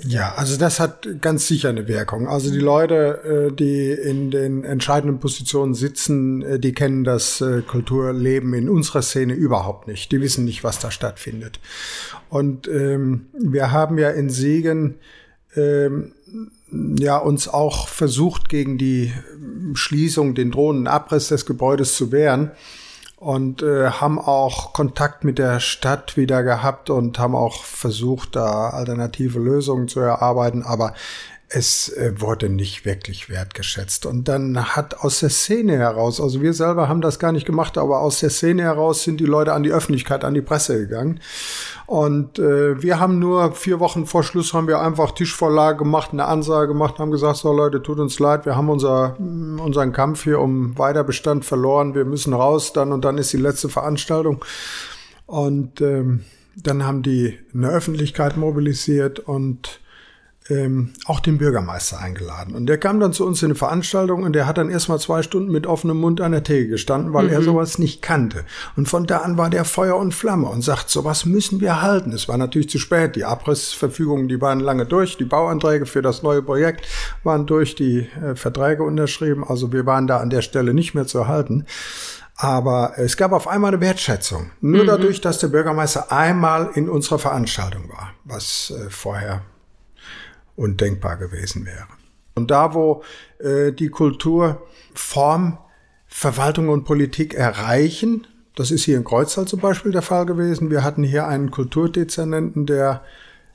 [0.05, 2.27] Ja, also das hat ganz sicher eine Wirkung.
[2.27, 7.61] Also die Leute, äh, die in den entscheidenden Positionen sitzen, äh, die kennen das äh,
[7.61, 10.11] Kulturleben in unserer Szene überhaupt nicht.
[10.11, 11.61] Die wissen nicht, was da stattfindet.
[12.27, 14.95] Und ähm, wir haben ja in Siegen
[15.55, 16.13] ähm,
[16.97, 19.13] ja uns auch versucht, gegen die
[19.73, 22.51] Schließung, den drohenden Abriss des Gebäudes zu wehren
[23.23, 28.71] und äh, haben auch Kontakt mit der Stadt wieder gehabt und haben auch versucht, da
[28.71, 30.61] alternative Lösungen zu erarbeiten.
[30.63, 30.93] Aber
[31.55, 34.07] es äh, wurde nicht wirklich wertgeschätzt.
[34.07, 37.77] Und dann hat aus der Szene heraus, also wir selber haben das gar nicht gemacht,
[37.77, 41.19] aber aus der Szene heraus sind die Leute an die Öffentlichkeit, an die Presse gegangen.
[41.85, 46.25] Und äh, wir haben nur vier Wochen vor Schluss haben wir einfach Tischvorlage gemacht, eine
[46.25, 50.39] Ansage gemacht, haben gesagt, so Leute, tut uns leid, wir haben unser, unseren Kampf hier
[50.39, 54.43] um Weiterbestand verloren, wir müssen raus, dann und dann ist die letzte Veranstaltung.
[55.27, 56.21] Und ähm,
[56.55, 59.82] dann haben die eine Öffentlichkeit mobilisiert und
[60.49, 62.55] ähm, auch den Bürgermeister eingeladen.
[62.55, 65.23] Und der kam dann zu uns in eine Veranstaltung und der hat dann erstmal zwei
[65.23, 67.33] Stunden mit offenem Mund an der Theke gestanden, weil mhm.
[67.33, 68.43] er sowas nicht kannte.
[68.75, 72.11] Und von da an war der Feuer und Flamme und sagt, sowas müssen wir halten.
[72.11, 73.15] Es war natürlich zu spät.
[73.15, 75.17] Die Abrissverfügungen, die waren lange durch.
[75.17, 76.87] Die Bauanträge für das neue Projekt
[77.23, 79.43] waren durch, die äh, Verträge unterschrieben.
[79.47, 81.65] Also wir waren da an der Stelle nicht mehr zu halten.
[82.35, 84.51] Aber es gab auf einmal eine Wertschätzung.
[84.59, 84.87] Nur mhm.
[84.87, 89.43] dadurch, dass der Bürgermeister einmal in unserer Veranstaltung war, was äh, vorher
[90.55, 91.87] undenkbar gewesen wäre.
[92.35, 93.03] Und da, wo
[93.39, 95.57] äh, die Kulturform
[96.07, 100.69] Verwaltung und Politik erreichen, das ist hier in Kreuztal zum Beispiel der Fall gewesen.
[100.69, 103.01] Wir hatten hier einen Kulturdezernenten, der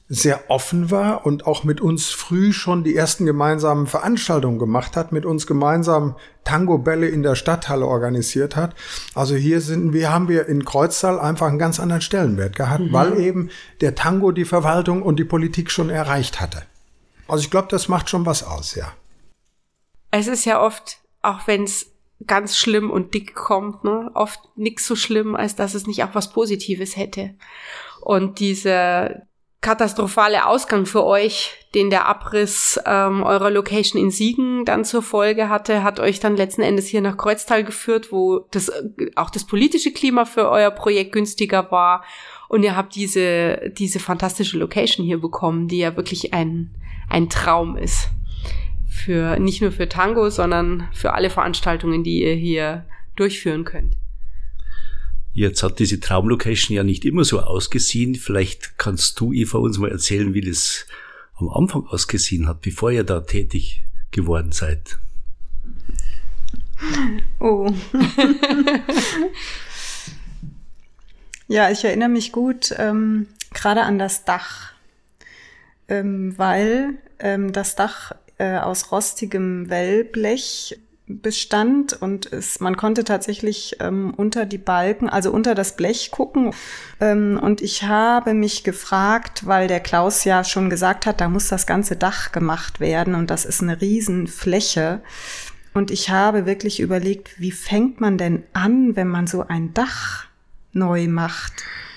[0.08, 5.12] sehr offen war und auch mit uns früh schon die ersten gemeinsamen Veranstaltungen gemacht hat,
[5.12, 8.74] mit uns gemeinsam Tango-Bälle in der Stadthalle organisiert hat.
[9.14, 12.92] Also hier sind wir, haben wir in Kreuztal einfach einen ganz anderen Stellenwert gehabt, mhm.
[12.92, 13.50] weil eben
[13.82, 16.62] der Tango die Verwaltung und die Politik schon erreicht hatte.
[17.29, 18.93] Also ich glaube, das macht schon was aus, ja.
[20.11, 21.93] Es ist ja oft, auch wenn es
[22.27, 26.14] ganz schlimm und dick kommt, ne, oft nix so schlimm, als dass es nicht auch
[26.14, 27.35] was Positives hätte.
[28.01, 29.29] Und dieser
[29.61, 35.49] katastrophale Ausgang für euch, den der Abriss ähm, eurer Location in Siegen dann zur Folge
[35.49, 38.71] hatte, hat euch dann letzten Endes hier nach Kreuztal geführt, wo das
[39.17, 42.05] auch das politische Klima für euer Projekt günstiger war.
[42.49, 46.75] Und ihr habt diese, diese fantastische Location hier bekommen, die ja wirklich ein,
[47.09, 48.11] ein Traum ist.
[48.88, 52.85] Für, nicht nur für Tango, sondern für alle Veranstaltungen, die ihr hier
[53.16, 53.97] durchführen könnt.
[55.33, 58.16] Jetzt hat diese Traumlocation ja nicht immer so ausgesehen.
[58.16, 60.87] Vielleicht kannst du, Eva, uns mal erzählen, wie das
[61.37, 64.99] am Anfang ausgesehen hat, bevor ihr da tätig geworden seid.
[67.38, 67.73] Oh.
[71.49, 74.73] ja, ich erinnere mich gut ähm, gerade an das Dach,
[75.88, 83.77] ähm, weil ähm, das Dach äh, aus rostigem Wellblech bestand und es, man konnte tatsächlich
[83.81, 86.53] ähm, unter die Balken, also unter das Blech gucken.
[87.01, 91.48] Ähm, und ich habe mich gefragt, weil der Klaus ja schon gesagt hat, da muss
[91.48, 95.01] das ganze Dach gemacht werden und das ist eine Riesenfläche.
[95.74, 100.27] Und ich habe wirklich überlegt, wie fängt man denn an, wenn man so ein Dach
[100.72, 101.53] neu macht?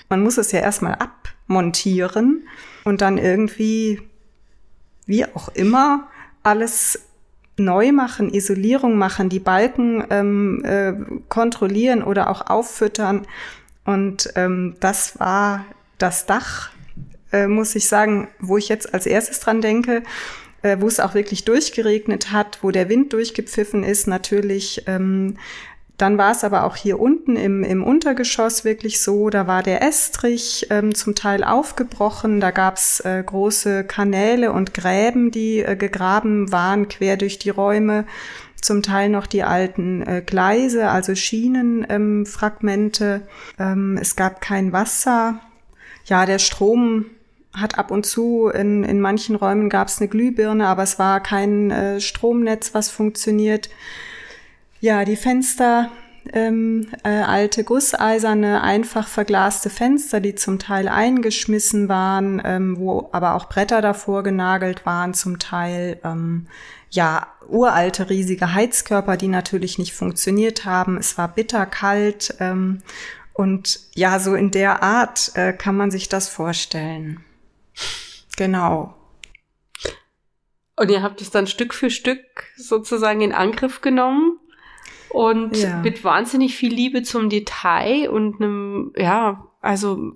[0.08, 0.94] Man muss es ja erstmal
[1.52, 2.48] abmontieren
[2.84, 4.00] und dann irgendwie,
[5.06, 6.08] wie auch immer,
[6.42, 7.00] alles
[7.58, 10.94] neu machen, Isolierung machen, die Balken ähm, äh,
[11.28, 13.26] kontrollieren oder auch auffüttern.
[13.84, 15.64] Und ähm, das war
[15.98, 16.70] das Dach,
[17.32, 20.02] äh, muss ich sagen, wo ich jetzt als erstes dran denke,
[20.62, 24.84] äh, wo es auch wirklich durchgeregnet hat, wo der Wind durchgepfiffen ist, natürlich.
[24.86, 25.36] Ähm,
[26.02, 29.82] dann war es aber auch hier unten im, im Untergeschoss wirklich so, da war der
[29.82, 36.50] Estrich ähm, zum Teil aufgebrochen, da gab's äh, große Kanäle und Gräben, die äh, gegraben
[36.50, 38.04] waren quer durch die Räume,
[38.60, 43.22] zum Teil noch die alten äh, Gleise, also Schienenfragmente.
[43.60, 45.38] Ähm, ähm, es gab kein Wasser.
[46.06, 47.06] Ja, der Strom
[47.52, 51.70] hat ab und zu in, in manchen Räumen gab's eine Glühbirne, aber es war kein
[51.70, 53.70] äh, Stromnetz, was funktioniert.
[54.82, 55.92] Ja, die Fenster,
[56.32, 63.36] ähm, äh, alte gusseiserne, einfach verglaste Fenster, die zum Teil eingeschmissen waren, ähm, wo aber
[63.36, 66.48] auch Bretter davor genagelt waren, zum Teil ähm,
[66.90, 70.96] ja uralte riesige Heizkörper, die natürlich nicht funktioniert haben.
[70.96, 72.82] Es war bitterkalt ähm,
[73.34, 77.20] und ja, so in der Art äh, kann man sich das vorstellen.
[78.36, 78.96] Genau.
[80.74, 82.24] Und ihr habt es dann Stück für Stück
[82.56, 84.40] sozusagen in Angriff genommen
[85.12, 85.78] und ja.
[85.82, 90.12] mit wahnsinnig viel Liebe zum Detail und einem, ja, also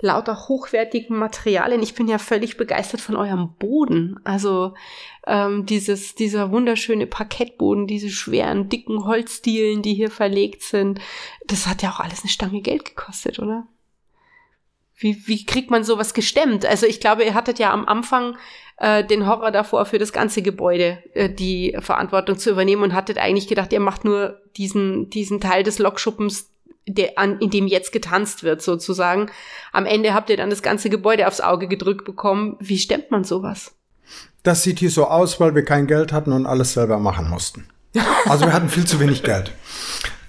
[0.00, 1.82] lauter hochwertigen Materialien.
[1.82, 4.20] Ich bin ja völlig begeistert von eurem Boden.
[4.24, 4.74] Also
[5.26, 11.00] ähm, dieses, dieser wunderschöne Parkettboden, diese schweren, dicken Holzdielen, die hier verlegt sind.
[11.46, 13.66] Das hat ja auch alles eine Stange Geld gekostet, oder?
[14.96, 16.64] Wie, wie kriegt man sowas gestemmt?
[16.64, 18.36] Also ich glaube, ihr hattet ja am Anfang
[18.76, 23.18] äh, den Horror davor, für das ganze Gebäude äh, die Verantwortung zu übernehmen und hattet
[23.18, 26.50] eigentlich gedacht, ihr macht nur diesen, diesen Teil des Lokschuppens,
[26.86, 29.30] der, an, in dem jetzt getanzt wird, sozusagen.
[29.72, 32.56] Am Ende habt ihr dann das ganze Gebäude aufs Auge gedrückt bekommen.
[32.60, 33.74] Wie stemmt man sowas?
[34.42, 37.66] Das sieht hier so aus, weil wir kein Geld hatten und alles selber machen mussten.
[38.26, 39.52] Also wir hatten viel zu wenig Geld.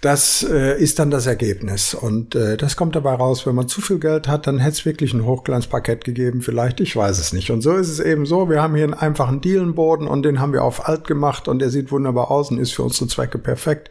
[0.06, 1.96] Das äh, ist dann das Ergebnis.
[1.96, 4.86] Und äh, das kommt dabei raus, wenn man zu viel Geld hat, dann hätte es
[4.86, 7.50] wirklich ein Hochglanzpaket gegeben, vielleicht, ich weiß es nicht.
[7.50, 10.54] Und so ist es eben so, wir haben hier einen einfachen Dielenboden und den haben
[10.54, 13.90] wir auf alt gemacht und der sieht wunderbar aus und ist für unsere Zwecke perfekt.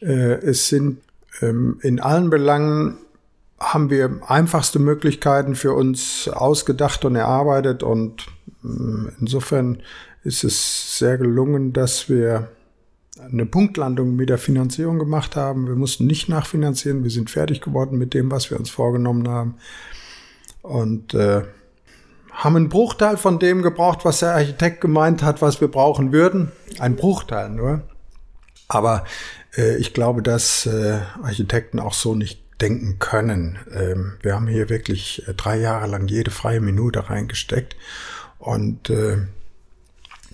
[0.00, 0.98] Äh, es sind
[1.42, 2.96] ähm, in allen Belangen
[3.60, 8.26] haben wir einfachste Möglichkeiten für uns ausgedacht und erarbeitet und
[8.64, 9.80] äh, insofern
[10.24, 12.48] ist es sehr gelungen, dass wir
[13.30, 15.66] eine Punktlandung mit der Finanzierung gemacht haben.
[15.66, 17.02] Wir mussten nicht nachfinanzieren.
[17.02, 19.54] Wir sind fertig geworden mit dem, was wir uns vorgenommen haben.
[20.62, 21.42] Und äh,
[22.32, 26.52] haben einen Bruchteil von dem gebraucht, was der Architekt gemeint hat, was wir brauchen würden.
[26.78, 27.82] Ein Bruchteil nur.
[28.68, 29.04] Aber
[29.56, 33.58] äh, ich glaube, dass äh, Architekten auch so nicht denken können.
[33.74, 37.76] Ähm, wir haben hier wirklich äh, drei Jahre lang jede freie Minute reingesteckt.
[38.38, 39.18] Und äh,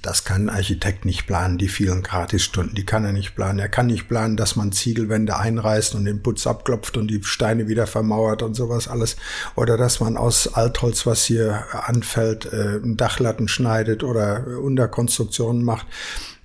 [0.06, 3.58] das kann ein Architekt nicht planen, die vielen Gratisstunden, die kann er nicht planen.
[3.58, 7.66] Er kann nicht planen, dass man Ziegelwände einreißt und den Putz abklopft und die Steine
[7.66, 9.16] wieder vermauert und sowas alles.
[9.56, 15.88] Oder dass man aus Altholz, was hier anfällt, äh, Dachlatten schneidet oder Unterkonstruktionen macht.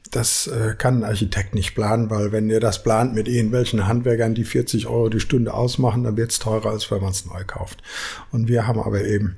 [0.10, 4.34] Das äh, kann ein Architekt nicht planen, weil wenn ihr das plant mit irgendwelchen Handwerkern,
[4.34, 7.44] die 40 Euro die Stunde ausmachen, dann wird es teurer, als wenn man es neu
[7.46, 7.84] kauft.
[8.32, 9.36] Und wir haben aber eben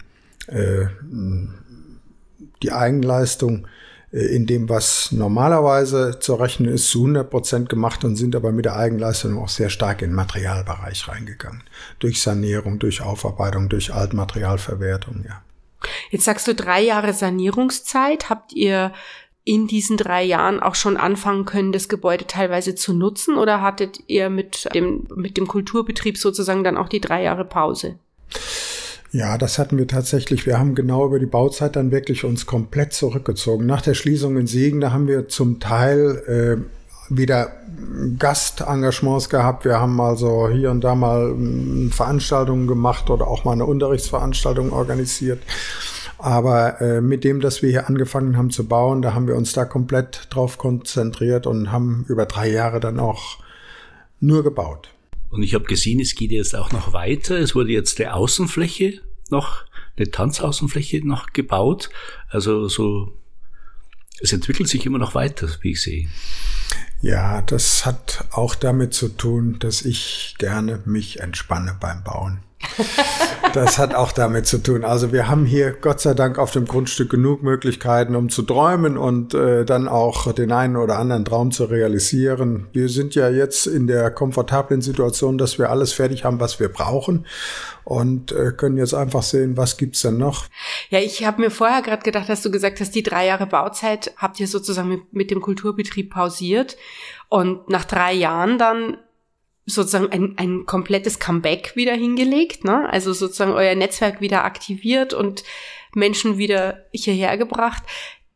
[0.47, 0.85] äh,
[2.61, 3.67] die Eigenleistung,
[4.13, 8.65] in dem, was normalerweise zu rechnen ist, zu 100 Prozent gemacht und sind aber mit
[8.65, 11.63] der Eigenleistung auch sehr stark in den Materialbereich reingegangen.
[11.97, 15.41] Durch Sanierung, durch Aufarbeitung, durch Altmaterialverwertung, ja.
[16.11, 18.29] Jetzt sagst du drei Jahre Sanierungszeit.
[18.29, 18.93] Habt ihr
[19.45, 23.99] in diesen drei Jahren auch schon anfangen können, das Gebäude teilweise zu nutzen oder hattet
[24.07, 27.97] ihr mit dem, mit dem Kulturbetrieb sozusagen dann auch die drei Jahre Pause?
[29.13, 30.47] Ja, das hatten wir tatsächlich.
[30.47, 33.67] Wir haben genau über die Bauzeit dann wirklich uns komplett zurückgezogen.
[33.67, 37.51] Nach der Schließung in Siegen, da haben wir zum Teil äh, wieder
[38.17, 39.65] Gastengagements gehabt.
[39.65, 44.73] Wir haben also hier und da mal äh, Veranstaltungen gemacht oder auch mal eine Unterrichtsveranstaltung
[44.73, 45.43] organisiert.
[46.17, 49.53] Aber äh, mit dem, dass wir hier angefangen haben zu bauen, da haben wir uns
[49.53, 53.37] da komplett drauf konzentriert und haben über drei Jahre dann auch
[54.19, 54.92] nur gebaut.
[55.33, 57.39] Und ich habe gesehen, es geht jetzt auch noch weiter.
[57.39, 59.65] Es wurde jetzt die Außenfläche noch,
[59.97, 61.89] eine Tanzaußenfläche noch gebaut.
[62.29, 63.17] Also so,
[64.21, 66.07] es entwickelt sich immer noch weiter, wie ich sehe.
[67.01, 72.39] Ja, das hat auch damit zu tun, dass ich gerne mich entspanne beim Bauen.
[73.53, 74.83] Das hat auch damit zu tun.
[74.83, 78.97] Also wir haben hier Gott sei Dank auf dem Grundstück genug Möglichkeiten, um zu träumen
[78.97, 82.67] und äh, dann auch den einen oder anderen Traum zu realisieren.
[82.71, 86.69] Wir sind ja jetzt in der komfortablen Situation, dass wir alles fertig haben, was wir
[86.69, 87.27] brauchen
[87.83, 90.45] und äh, können jetzt einfach sehen, was gibt's denn noch.
[90.89, 94.13] Ja, ich habe mir vorher gerade gedacht, dass du gesagt hast, die drei Jahre Bauzeit
[94.17, 96.77] habt ihr sozusagen mit, mit dem Kulturbetrieb pausiert
[97.29, 98.97] und nach drei Jahren dann
[99.65, 102.89] sozusagen ein, ein komplettes Comeback wieder hingelegt, ne?
[102.89, 105.43] Also sozusagen euer Netzwerk wieder aktiviert und
[105.95, 107.83] Menschen wieder hierher gebracht.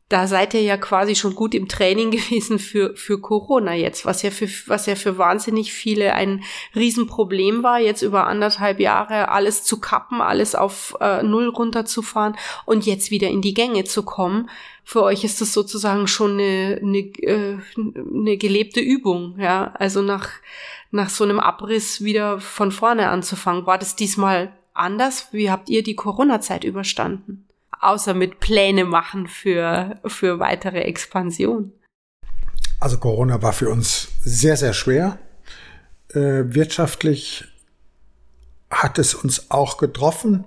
[0.09, 4.21] Da seid ihr ja quasi schon gut im Training gewesen für, für Corona jetzt, was
[4.21, 6.43] ja für, was ja für wahnsinnig viele ein
[6.75, 12.85] Riesenproblem war, jetzt über anderthalb Jahre alles zu kappen, alles auf äh, Null runterzufahren und
[12.85, 14.49] jetzt wieder in die Gänge zu kommen.
[14.85, 19.73] Für euch ist das sozusagen schon eine, eine, äh, eine gelebte Übung, ja.
[19.77, 20.29] Also nach,
[20.91, 23.65] nach so einem Abriss wieder von vorne anzufangen.
[23.65, 25.27] War das diesmal anders?
[25.31, 27.45] Wie habt ihr die Corona-Zeit überstanden?
[27.79, 31.73] Außer mit Pläne machen für, für weitere Expansion.
[32.79, 35.19] Also Corona war für uns sehr, sehr schwer.
[36.09, 37.45] Äh, wirtschaftlich
[38.69, 40.45] hat es uns auch getroffen.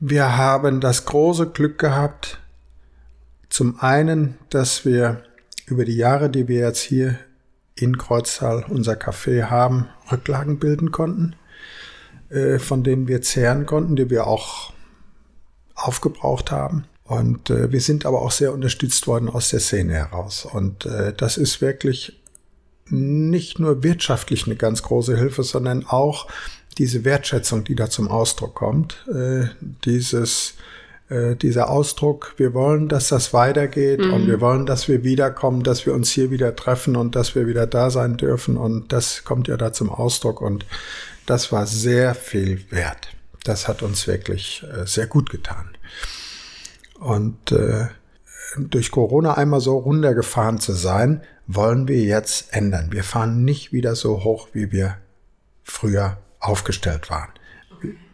[0.00, 2.38] Wir haben das große Glück gehabt,
[3.48, 5.22] zum einen, dass wir
[5.66, 7.18] über die Jahre, die wir jetzt hier
[7.76, 11.36] in Kreuztal unser Café haben, Rücklagen bilden konnten,
[12.30, 14.72] äh, von denen wir zehren konnten, die wir auch
[15.74, 16.86] aufgebraucht haben.
[17.04, 20.46] Und äh, wir sind aber auch sehr unterstützt worden aus der Szene heraus.
[20.46, 22.20] Und äh, das ist wirklich
[22.88, 26.28] nicht nur wirtschaftlich eine ganz große Hilfe, sondern auch
[26.78, 29.46] diese Wertschätzung, die da zum Ausdruck kommt, äh,
[29.84, 30.54] dieses
[31.08, 34.12] äh, dieser Ausdruck, wir wollen, dass das weitergeht mhm.
[34.12, 37.46] und wir wollen, dass wir wiederkommen, dass wir uns hier wieder treffen und dass wir
[37.46, 40.66] wieder da sein dürfen und das kommt ja da zum Ausdruck und
[41.26, 43.08] das war sehr viel wert.
[43.44, 45.76] Das hat uns wirklich äh, sehr gut getan.
[46.98, 47.88] Und äh,
[48.56, 52.92] durch Corona einmal so runtergefahren zu sein, wollen wir jetzt ändern.
[52.92, 54.96] Wir fahren nicht wieder so hoch, wie wir
[55.62, 57.30] früher aufgestellt waren.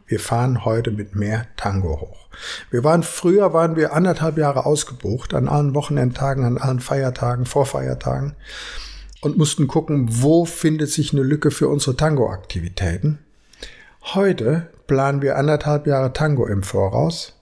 [0.07, 2.20] Wir fahren heute mit mehr Tango hoch.
[2.71, 8.37] Wir waren früher waren wir anderthalb Jahre ausgebucht an allen Wochenendtagen, an allen Feiertagen, Vorfeiertagen
[9.21, 13.19] und mussten gucken, wo findet sich eine Lücke für unsere Tango-Aktivitäten.
[14.03, 17.35] Heute planen wir anderthalb Jahre Tango im Voraus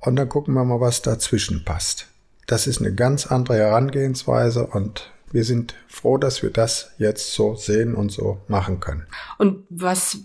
[0.00, 2.08] und dann gucken wir mal, was dazwischen passt.
[2.46, 7.54] Das ist eine ganz andere Herangehensweise und wir sind froh, dass wir das jetzt so
[7.56, 9.06] sehen und so machen können.
[9.36, 10.20] Und was,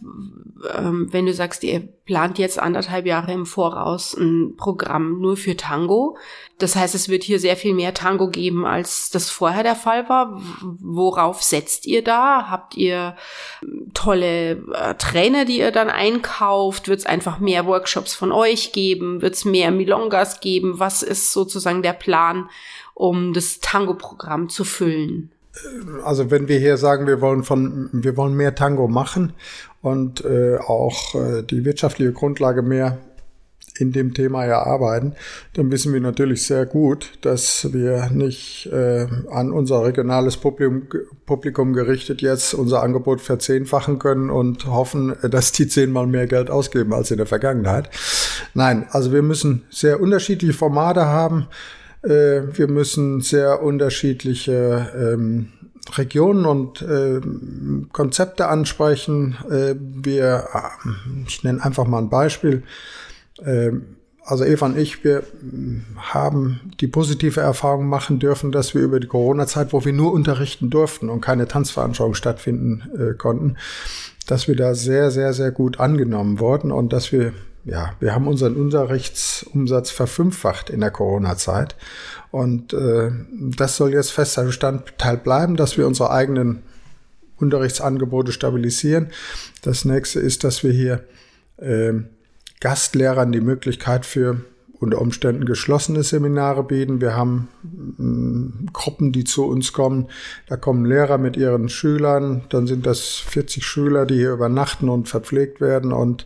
[0.73, 5.57] ähm, wenn du sagst, ihr plant jetzt anderthalb Jahre im Voraus ein Programm nur für
[5.57, 6.15] Tango,
[6.59, 10.07] das heißt, es wird hier sehr viel mehr Tango geben, als das vorher der Fall
[10.07, 10.41] war.
[10.79, 12.49] Worauf setzt ihr da?
[12.49, 13.17] Habt ihr
[13.93, 16.87] tolle äh, Trainer, die ihr dann einkauft?
[16.87, 19.21] Wird es einfach mehr Workshops von euch geben?
[19.21, 20.79] Wird es mehr Milongas geben?
[20.79, 22.47] Was ist sozusagen der Plan?
[23.01, 25.31] Um das Tango-Programm zu füllen?
[26.05, 29.33] Also wenn wir hier sagen, wir wollen von, wir wollen mehr Tango machen
[29.81, 32.99] und äh, auch äh, die wirtschaftliche Grundlage mehr
[33.79, 35.15] in dem Thema erarbeiten,
[35.53, 40.83] dann wissen wir natürlich sehr gut, dass wir nicht äh, an unser regionales Publikum,
[41.25, 46.93] Publikum gerichtet jetzt unser Angebot verzehnfachen können und hoffen, dass die zehnmal mehr Geld ausgeben
[46.93, 47.89] als in der Vergangenheit.
[48.53, 51.47] Nein, also wir müssen sehr unterschiedliche Formate haben.
[52.03, 55.49] Äh, wir müssen sehr unterschiedliche ähm,
[55.97, 57.21] Regionen und äh,
[57.91, 59.37] Konzepte ansprechen.
[59.49, 60.89] Äh, wir, äh,
[61.27, 62.63] ich nenne einfach mal ein Beispiel.
[63.43, 63.71] Äh,
[64.23, 65.23] also Eva und ich, wir
[65.97, 70.69] haben die positive Erfahrung machen dürfen, dass wir über die Corona-Zeit, wo wir nur unterrichten
[70.69, 73.57] durften und keine Tanzveranstaltungen stattfinden äh, konnten,
[74.27, 77.33] dass wir da sehr, sehr, sehr gut angenommen wurden und dass wir
[77.63, 81.75] ja, wir haben unseren Unterrichtsumsatz verfünffacht in der Corona-Zeit.
[82.31, 83.11] Und äh,
[83.55, 86.63] das soll jetzt fester Bestandteil bleiben, dass wir unsere eigenen
[87.37, 89.11] Unterrichtsangebote stabilisieren.
[89.61, 91.03] Das nächste ist, dass wir hier
[91.57, 91.93] äh,
[92.59, 94.41] Gastlehrern die Möglichkeit für
[94.81, 97.01] unter Umständen geschlossene Seminare bieten.
[97.01, 100.07] Wir haben äh, Gruppen, die zu uns kommen.
[100.47, 102.41] Da kommen Lehrer mit ihren Schülern.
[102.49, 106.25] Dann sind das 40 Schüler, die hier übernachten und verpflegt werden und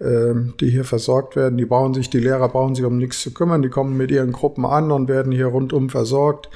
[0.00, 1.56] äh, die hier versorgt werden.
[1.56, 3.62] Die brauchen sich, die Lehrer brauchen sich um nichts zu kümmern.
[3.62, 6.50] Die kommen mit ihren Gruppen an und werden hier rundum versorgt.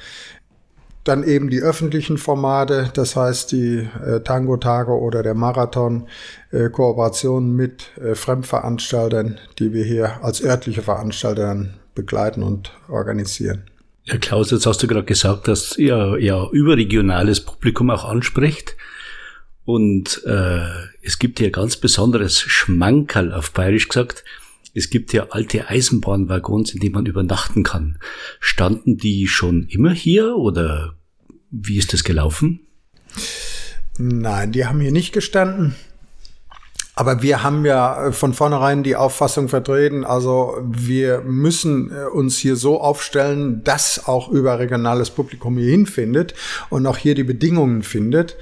[1.07, 6.09] Dann eben die öffentlichen Formate, das heißt die äh, Tango-Tage oder der Marathon,
[6.51, 13.63] äh, Kooperationen mit äh, Fremdveranstaltern, die wir hier als örtliche Veranstalter begleiten und organisieren.
[14.03, 18.75] Ja, Klaus, jetzt hast du gerade gesagt, dass ihr ja überregionales Publikum auch anspricht.
[19.63, 20.59] Und äh,
[21.03, 24.25] es gibt hier ganz besonderes Schmankerl auf Bayerisch gesagt.
[24.73, 27.97] Es gibt ja alte Eisenbahnwaggons, in denen man übernachten kann.
[28.41, 30.96] Standen die schon immer hier oder
[31.51, 32.61] wie ist das gelaufen?
[33.97, 35.75] Nein, die haben hier nicht gestanden.
[36.97, 42.39] Aber wir haben ja äh, von vornherein die Auffassung vertreten, also wir müssen äh, uns
[42.39, 46.33] hier so aufstellen, dass auch überregionales Publikum hier hinfindet
[46.71, 48.35] und auch hier die Bedingungen findet,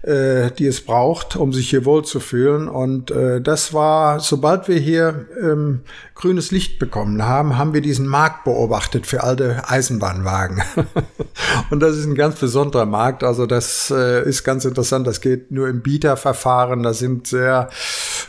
[0.00, 2.68] äh, die es braucht, um sich hier wohlzufühlen.
[2.68, 5.80] Und das war, sobald wir hier ähm,
[6.14, 10.62] grünes Licht bekommen haben, haben wir diesen Markt beobachtet für alte Eisenbahnwagen.
[11.70, 13.22] und das ist ein ganz besonderer Markt.
[13.22, 15.06] Also das ist ganz interessant.
[15.06, 16.82] Das geht nur im Bieterverfahren.
[16.82, 17.68] Da sind sehr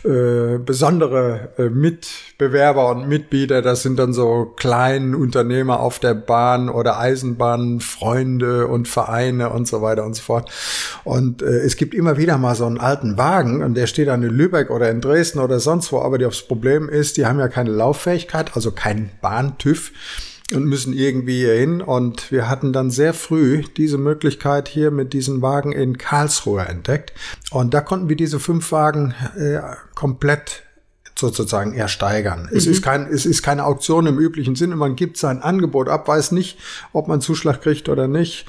[0.04, 3.62] äh, besondere äh, Mitbewerber und Mitbieter.
[3.62, 9.68] Das sind dann so kleine Unternehmer auf der Bahn oder Eisenbahn, Freunde und Vereine und
[9.68, 10.50] so weiter und so fort.
[11.04, 14.24] Und äh, es gibt immer wieder mal so einen alten Wagen und der steht dann
[14.24, 16.00] in Lübeck oder in Dresden oder sonst wo.
[16.00, 19.92] Aber das Problem ist, die haben ja keine Lauffähigkeit, also kein Bahntüv
[20.54, 21.82] und müssen irgendwie hier hin.
[21.82, 27.14] Und wir hatten dann sehr früh diese Möglichkeit hier mit diesen Wagen in Karlsruhe entdeckt.
[27.52, 29.60] Und da konnten wir diese fünf Wagen äh,
[29.96, 30.64] komplett
[31.20, 32.44] sozusagen ersteigern.
[32.44, 32.58] Mhm.
[32.58, 34.76] Es ist kein, es ist keine Auktion im üblichen Sinne.
[34.76, 36.58] Man gibt sein Angebot ab, weiß nicht,
[36.94, 38.46] ob man Zuschlag kriegt oder nicht.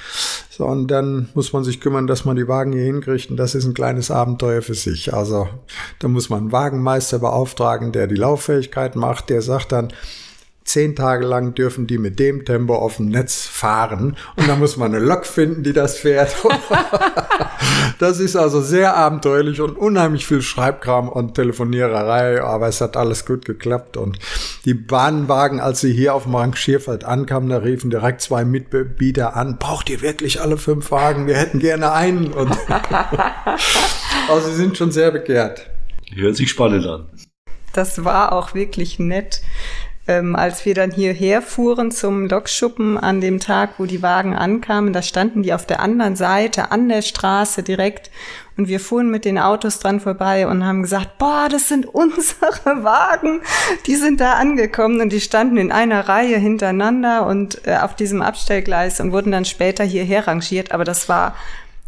[0.51, 3.31] So, und dann muss man sich kümmern, dass man die Wagen hier hinkriegt.
[3.31, 5.13] Und das ist ein kleines Abenteuer für sich.
[5.13, 5.49] Also,
[5.99, 9.31] da muss man einen Wagenmeister beauftragen, der die Lauffähigkeit macht.
[9.31, 9.93] Der sagt dann,
[10.65, 14.77] zehn Tage lang dürfen die mit dem Tempo auf dem Netz fahren und da muss
[14.77, 16.37] man eine Lok finden, die das fährt.
[17.99, 23.27] das ist also sehr abenteuerlich und unheimlich viel Schreibkram und Telefoniererei, aber es hat alles
[23.27, 24.19] gut geklappt und
[24.65, 29.59] die Bahnwagen, als sie hier auf dem Rangierfeld ankamen, da riefen direkt zwei Mitbieter an,
[29.59, 31.27] braucht ihr wirklich alle fünf Wagen?
[31.27, 32.57] Wir hätten gerne einen und
[34.29, 35.71] also sie sind schon sehr begehrt.
[36.15, 37.07] Hört sich spannend an.
[37.73, 39.43] Das war auch wirklich nett
[40.11, 44.93] ähm, als wir dann hierher fuhren zum Lokschuppen an dem Tag, wo die Wagen ankamen,
[44.93, 48.11] da standen die auf der anderen Seite an der Straße direkt.
[48.57, 52.83] Und wir fuhren mit den Autos dran vorbei und haben gesagt, boah, das sind unsere
[52.83, 53.41] Wagen,
[53.87, 58.21] die sind da angekommen und die standen in einer Reihe hintereinander und äh, auf diesem
[58.21, 61.37] Abstellgleis und wurden dann später hierher rangiert, aber das war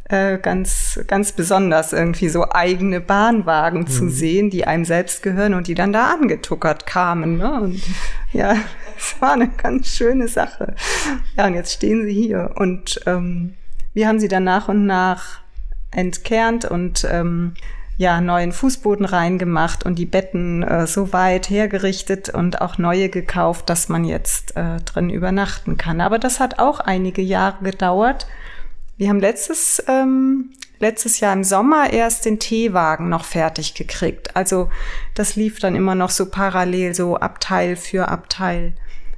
[0.04, 3.86] äh, ganz, ganz besonders, irgendwie so eigene Bahnwagen mhm.
[3.86, 7.38] zu sehen, die einem selbst gehören und die dann da angetuckert kamen.
[7.38, 7.60] Ne?
[7.60, 7.82] Und
[8.32, 8.56] ja,
[8.98, 10.74] es war eine ganz schöne Sache.
[11.36, 12.52] Ja, und jetzt stehen sie hier.
[12.56, 13.54] Und ähm,
[13.94, 15.40] wir haben sie dann nach und nach
[15.90, 17.54] entkernt und ähm,
[17.98, 23.68] ja, neuen Fußboden reingemacht und die Betten äh, so weit hergerichtet und auch neue gekauft,
[23.68, 26.00] dass man jetzt äh, drin übernachten kann.
[26.00, 28.26] Aber das hat auch einige Jahre gedauert.
[28.96, 34.36] Wir haben letztes, ähm, letztes Jahr im Sommer erst den Teewagen noch fertig gekriegt.
[34.36, 34.70] Also
[35.14, 38.74] das lief dann immer noch so parallel, so Abteil für Abteil,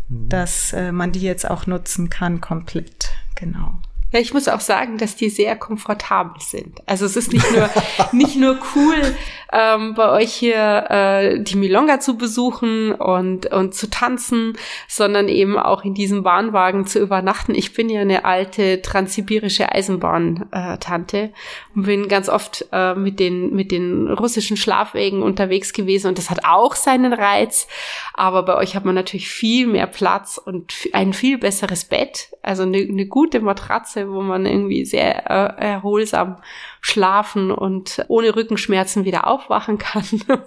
[0.08, 0.28] mhm.
[0.28, 3.10] dass äh, man die jetzt auch nutzen kann komplett.
[3.34, 3.78] Genau.
[4.14, 6.80] Ja, ich muss auch sagen, dass die sehr komfortabel sind.
[6.86, 7.68] Also es ist nicht nur
[8.12, 9.16] nicht nur cool,
[9.52, 14.56] ähm, bei euch hier äh, die Milonga zu besuchen und und zu tanzen,
[14.86, 17.56] sondern eben auch in diesem Bahnwagen zu übernachten.
[17.56, 21.32] Ich bin ja eine alte transsibirische Eisenbahn-Tante
[21.74, 26.30] und bin ganz oft äh, mit den mit den russischen Schlafwegen unterwegs gewesen und das
[26.30, 27.66] hat auch seinen Reiz.
[28.12, 32.62] Aber bei euch hat man natürlich viel mehr Platz und ein viel besseres Bett, also
[32.62, 36.36] eine, eine gute Matratze wo man irgendwie sehr äh, erholsam
[36.80, 40.04] schlafen und ohne Rückenschmerzen wieder aufwachen kann.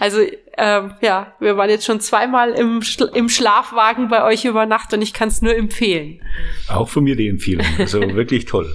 [0.00, 4.66] also äh, ja, wir waren jetzt schon zweimal im, Schla im Schlafwagen bei euch über
[4.66, 6.22] Nacht und ich kann es nur empfehlen.
[6.68, 7.66] Auch von mir die Empfehlung.
[7.78, 8.72] Also wirklich toll.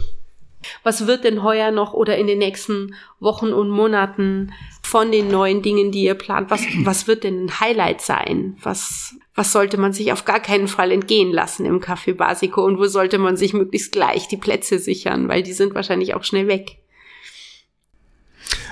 [0.84, 4.54] Was wird denn heuer noch oder in den nächsten Wochen und Monaten
[4.84, 8.56] von den neuen Dingen, die ihr plant, was, was wird denn ein Highlight sein?
[8.64, 12.78] Was, was sollte man sich auf gar keinen Fall entgehen lassen im Café Basico und
[12.78, 16.48] wo sollte man sich möglichst gleich die Plätze sichern, weil die sind wahrscheinlich auch schnell
[16.48, 16.78] weg?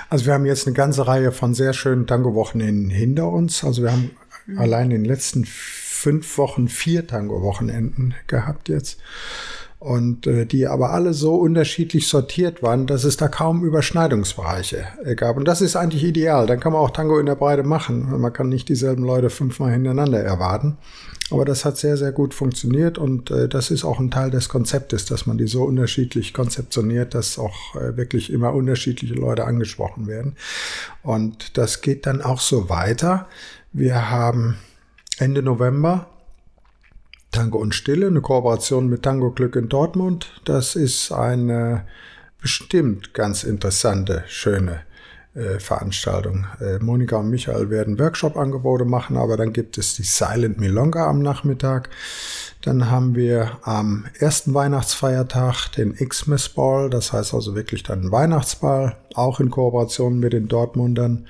[0.08, 3.64] Also wir haben jetzt eine ganze Reihe von sehr schönen Tango-Wochenenden hinter uns.
[3.64, 4.12] Also wir haben
[4.46, 4.58] mhm.
[4.58, 9.00] allein in den letzten fünf Wochen vier Tango-Wochenenden gehabt jetzt
[9.86, 15.14] und äh, die aber alle so unterschiedlich sortiert waren, dass es da kaum Überschneidungsbereiche äh,
[15.14, 15.36] gab.
[15.36, 16.48] Und das ist eigentlich ideal.
[16.48, 18.20] Dann kann man auch Tango in der Breite machen.
[18.20, 20.76] Man kann nicht dieselben Leute fünfmal hintereinander erwarten.
[21.30, 24.48] Aber das hat sehr, sehr gut funktioniert und äh, das ist auch ein Teil des
[24.48, 30.08] Konzeptes, dass man die so unterschiedlich konzeptioniert, dass auch äh, wirklich immer unterschiedliche Leute angesprochen
[30.08, 30.34] werden.
[31.04, 33.28] Und das geht dann auch so weiter.
[33.72, 34.56] Wir haben
[35.18, 36.08] Ende November
[37.36, 40.40] Tango und Stille, eine Kooperation mit Tango Glück in Dortmund.
[40.46, 41.84] Das ist eine
[42.40, 44.80] bestimmt ganz interessante, schöne
[45.34, 46.46] äh, Veranstaltung.
[46.60, 51.20] Äh, Monika und Michael werden Workshop-Angebote machen, aber dann gibt es die Silent Milonga am
[51.20, 51.90] Nachmittag.
[52.62, 58.12] Dann haben wir am ersten Weihnachtsfeiertag den Xmas Ball, das heißt also wirklich dann ein
[58.12, 61.26] Weihnachtsball, auch in Kooperation mit den Dortmundern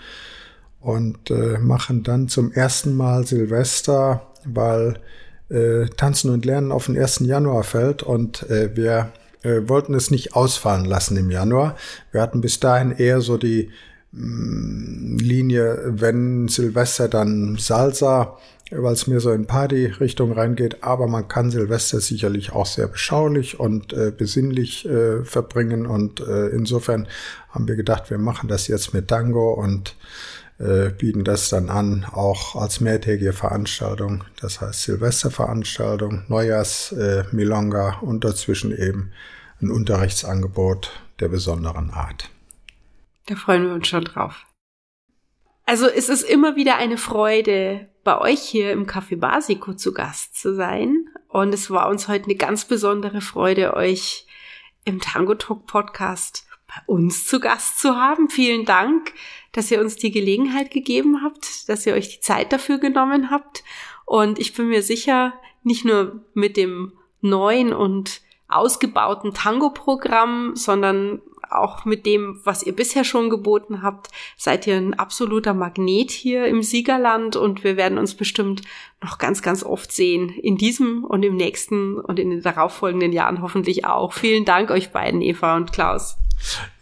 [0.78, 5.00] und äh, machen dann zum ersten Mal Silvester, weil
[5.48, 7.20] äh, Tanzen und Lernen auf den 1.
[7.20, 11.76] Januar fällt und äh, wir äh, wollten es nicht ausfallen lassen im Januar.
[12.10, 13.70] Wir hatten bis dahin eher so die
[14.12, 18.38] mh, mm, Linie, wenn Silvester dann Salsa,
[18.72, 23.60] weil es mir so in Party-Richtung reingeht, aber man kann Silvester sicherlich auch sehr beschaulich
[23.60, 27.06] und äh, besinnlich äh, verbringen und äh, insofern
[27.50, 29.94] haben wir gedacht, wir machen das jetzt mit Tango und
[30.58, 34.24] äh, bieten das dann an, auch als mehrtägige Veranstaltung.
[34.40, 39.12] Das heißt Silvesterveranstaltung, Neujahrs äh, Milonga und dazwischen eben
[39.60, 40.90] ein Unterrichtsangebot
[41.20, 42.30] der besonderen Art.
[43.26, 44.46] Da freuen wir uns schon drauf.
[45.64, 50.36] Also es ist immer wieder eine Freude, bei euch hier im Café Basico zu Gast
[50.36, 51.08] zu sein.
[51.28, 54.26] Und es war uns heute eine ganz besondere Freude, euch
[54.84, 58.30] im Tango Talk Podcast bei uns zu Gast zu haben.
[58.30, 59.12] Vielen Dank,
[59.56, 63.64] dass ihr uns die Gelegenheit gegeben habt, dass ihr euch die Zeit dafür genommen habt.
[64.04, 65.32] Und ich bin mir sicher,
[65.62, 66.92] nicht nur mit dem
[67.22, 74.66] neuen und ausgebauten Tango-Programm, sondern auch mit dem, was ihr bisher schon geboten habt, seid
[74.66, 78.62] ihr ein absoluter Magnet hier im Siegerland und wir werden uns bestimmt
[79.02, 80.28] noch ganz, ganz oft sehen.
[80.30, 84.12] In diesem und im nächsten und in den darauffolgenden Jahren hoffentlich auch.
[84.12, 86.16] Vielen Dank euch beiden, Eva und Klaus.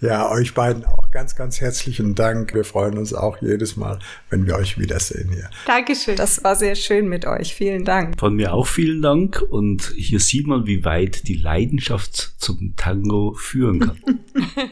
[0.01, 2.55] Ja, euch beiden auch ganz, ganz herzlichen Dank.
[2.55, 3.99] Wir freuen uns auch jedes Mal,
[4.31, 5.49] wenn wir euch wiedersehen hier.
[5.67, 6.17] Dankeschön.
[6.17, 7.55] Das war sehr schön mit euch.
[7.55, 8.19] Vielen Dank.
[8.19, 9.41] Von mir auch vielen Dank.
[9.41, 14.21] Und hier sieht man, wie weit die Leidenschaft zum Tango führen kann.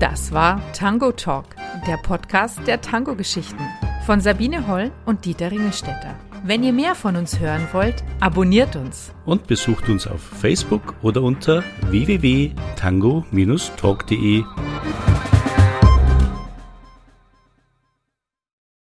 [0.00, 1.54] Das war Tango Talk,
[1.86, 3.62] der Podcast der Tango-Geschichten
[4.06, 6.18] von Sabine Holl und Dieter Ringelstetter.
[6.46, 9.14] Wenn ihr mehr von uns hören wollt, abonniert uns.
[9.24, 14.44] Und besucht uns auf Facebook oder unter www.tango-talk.de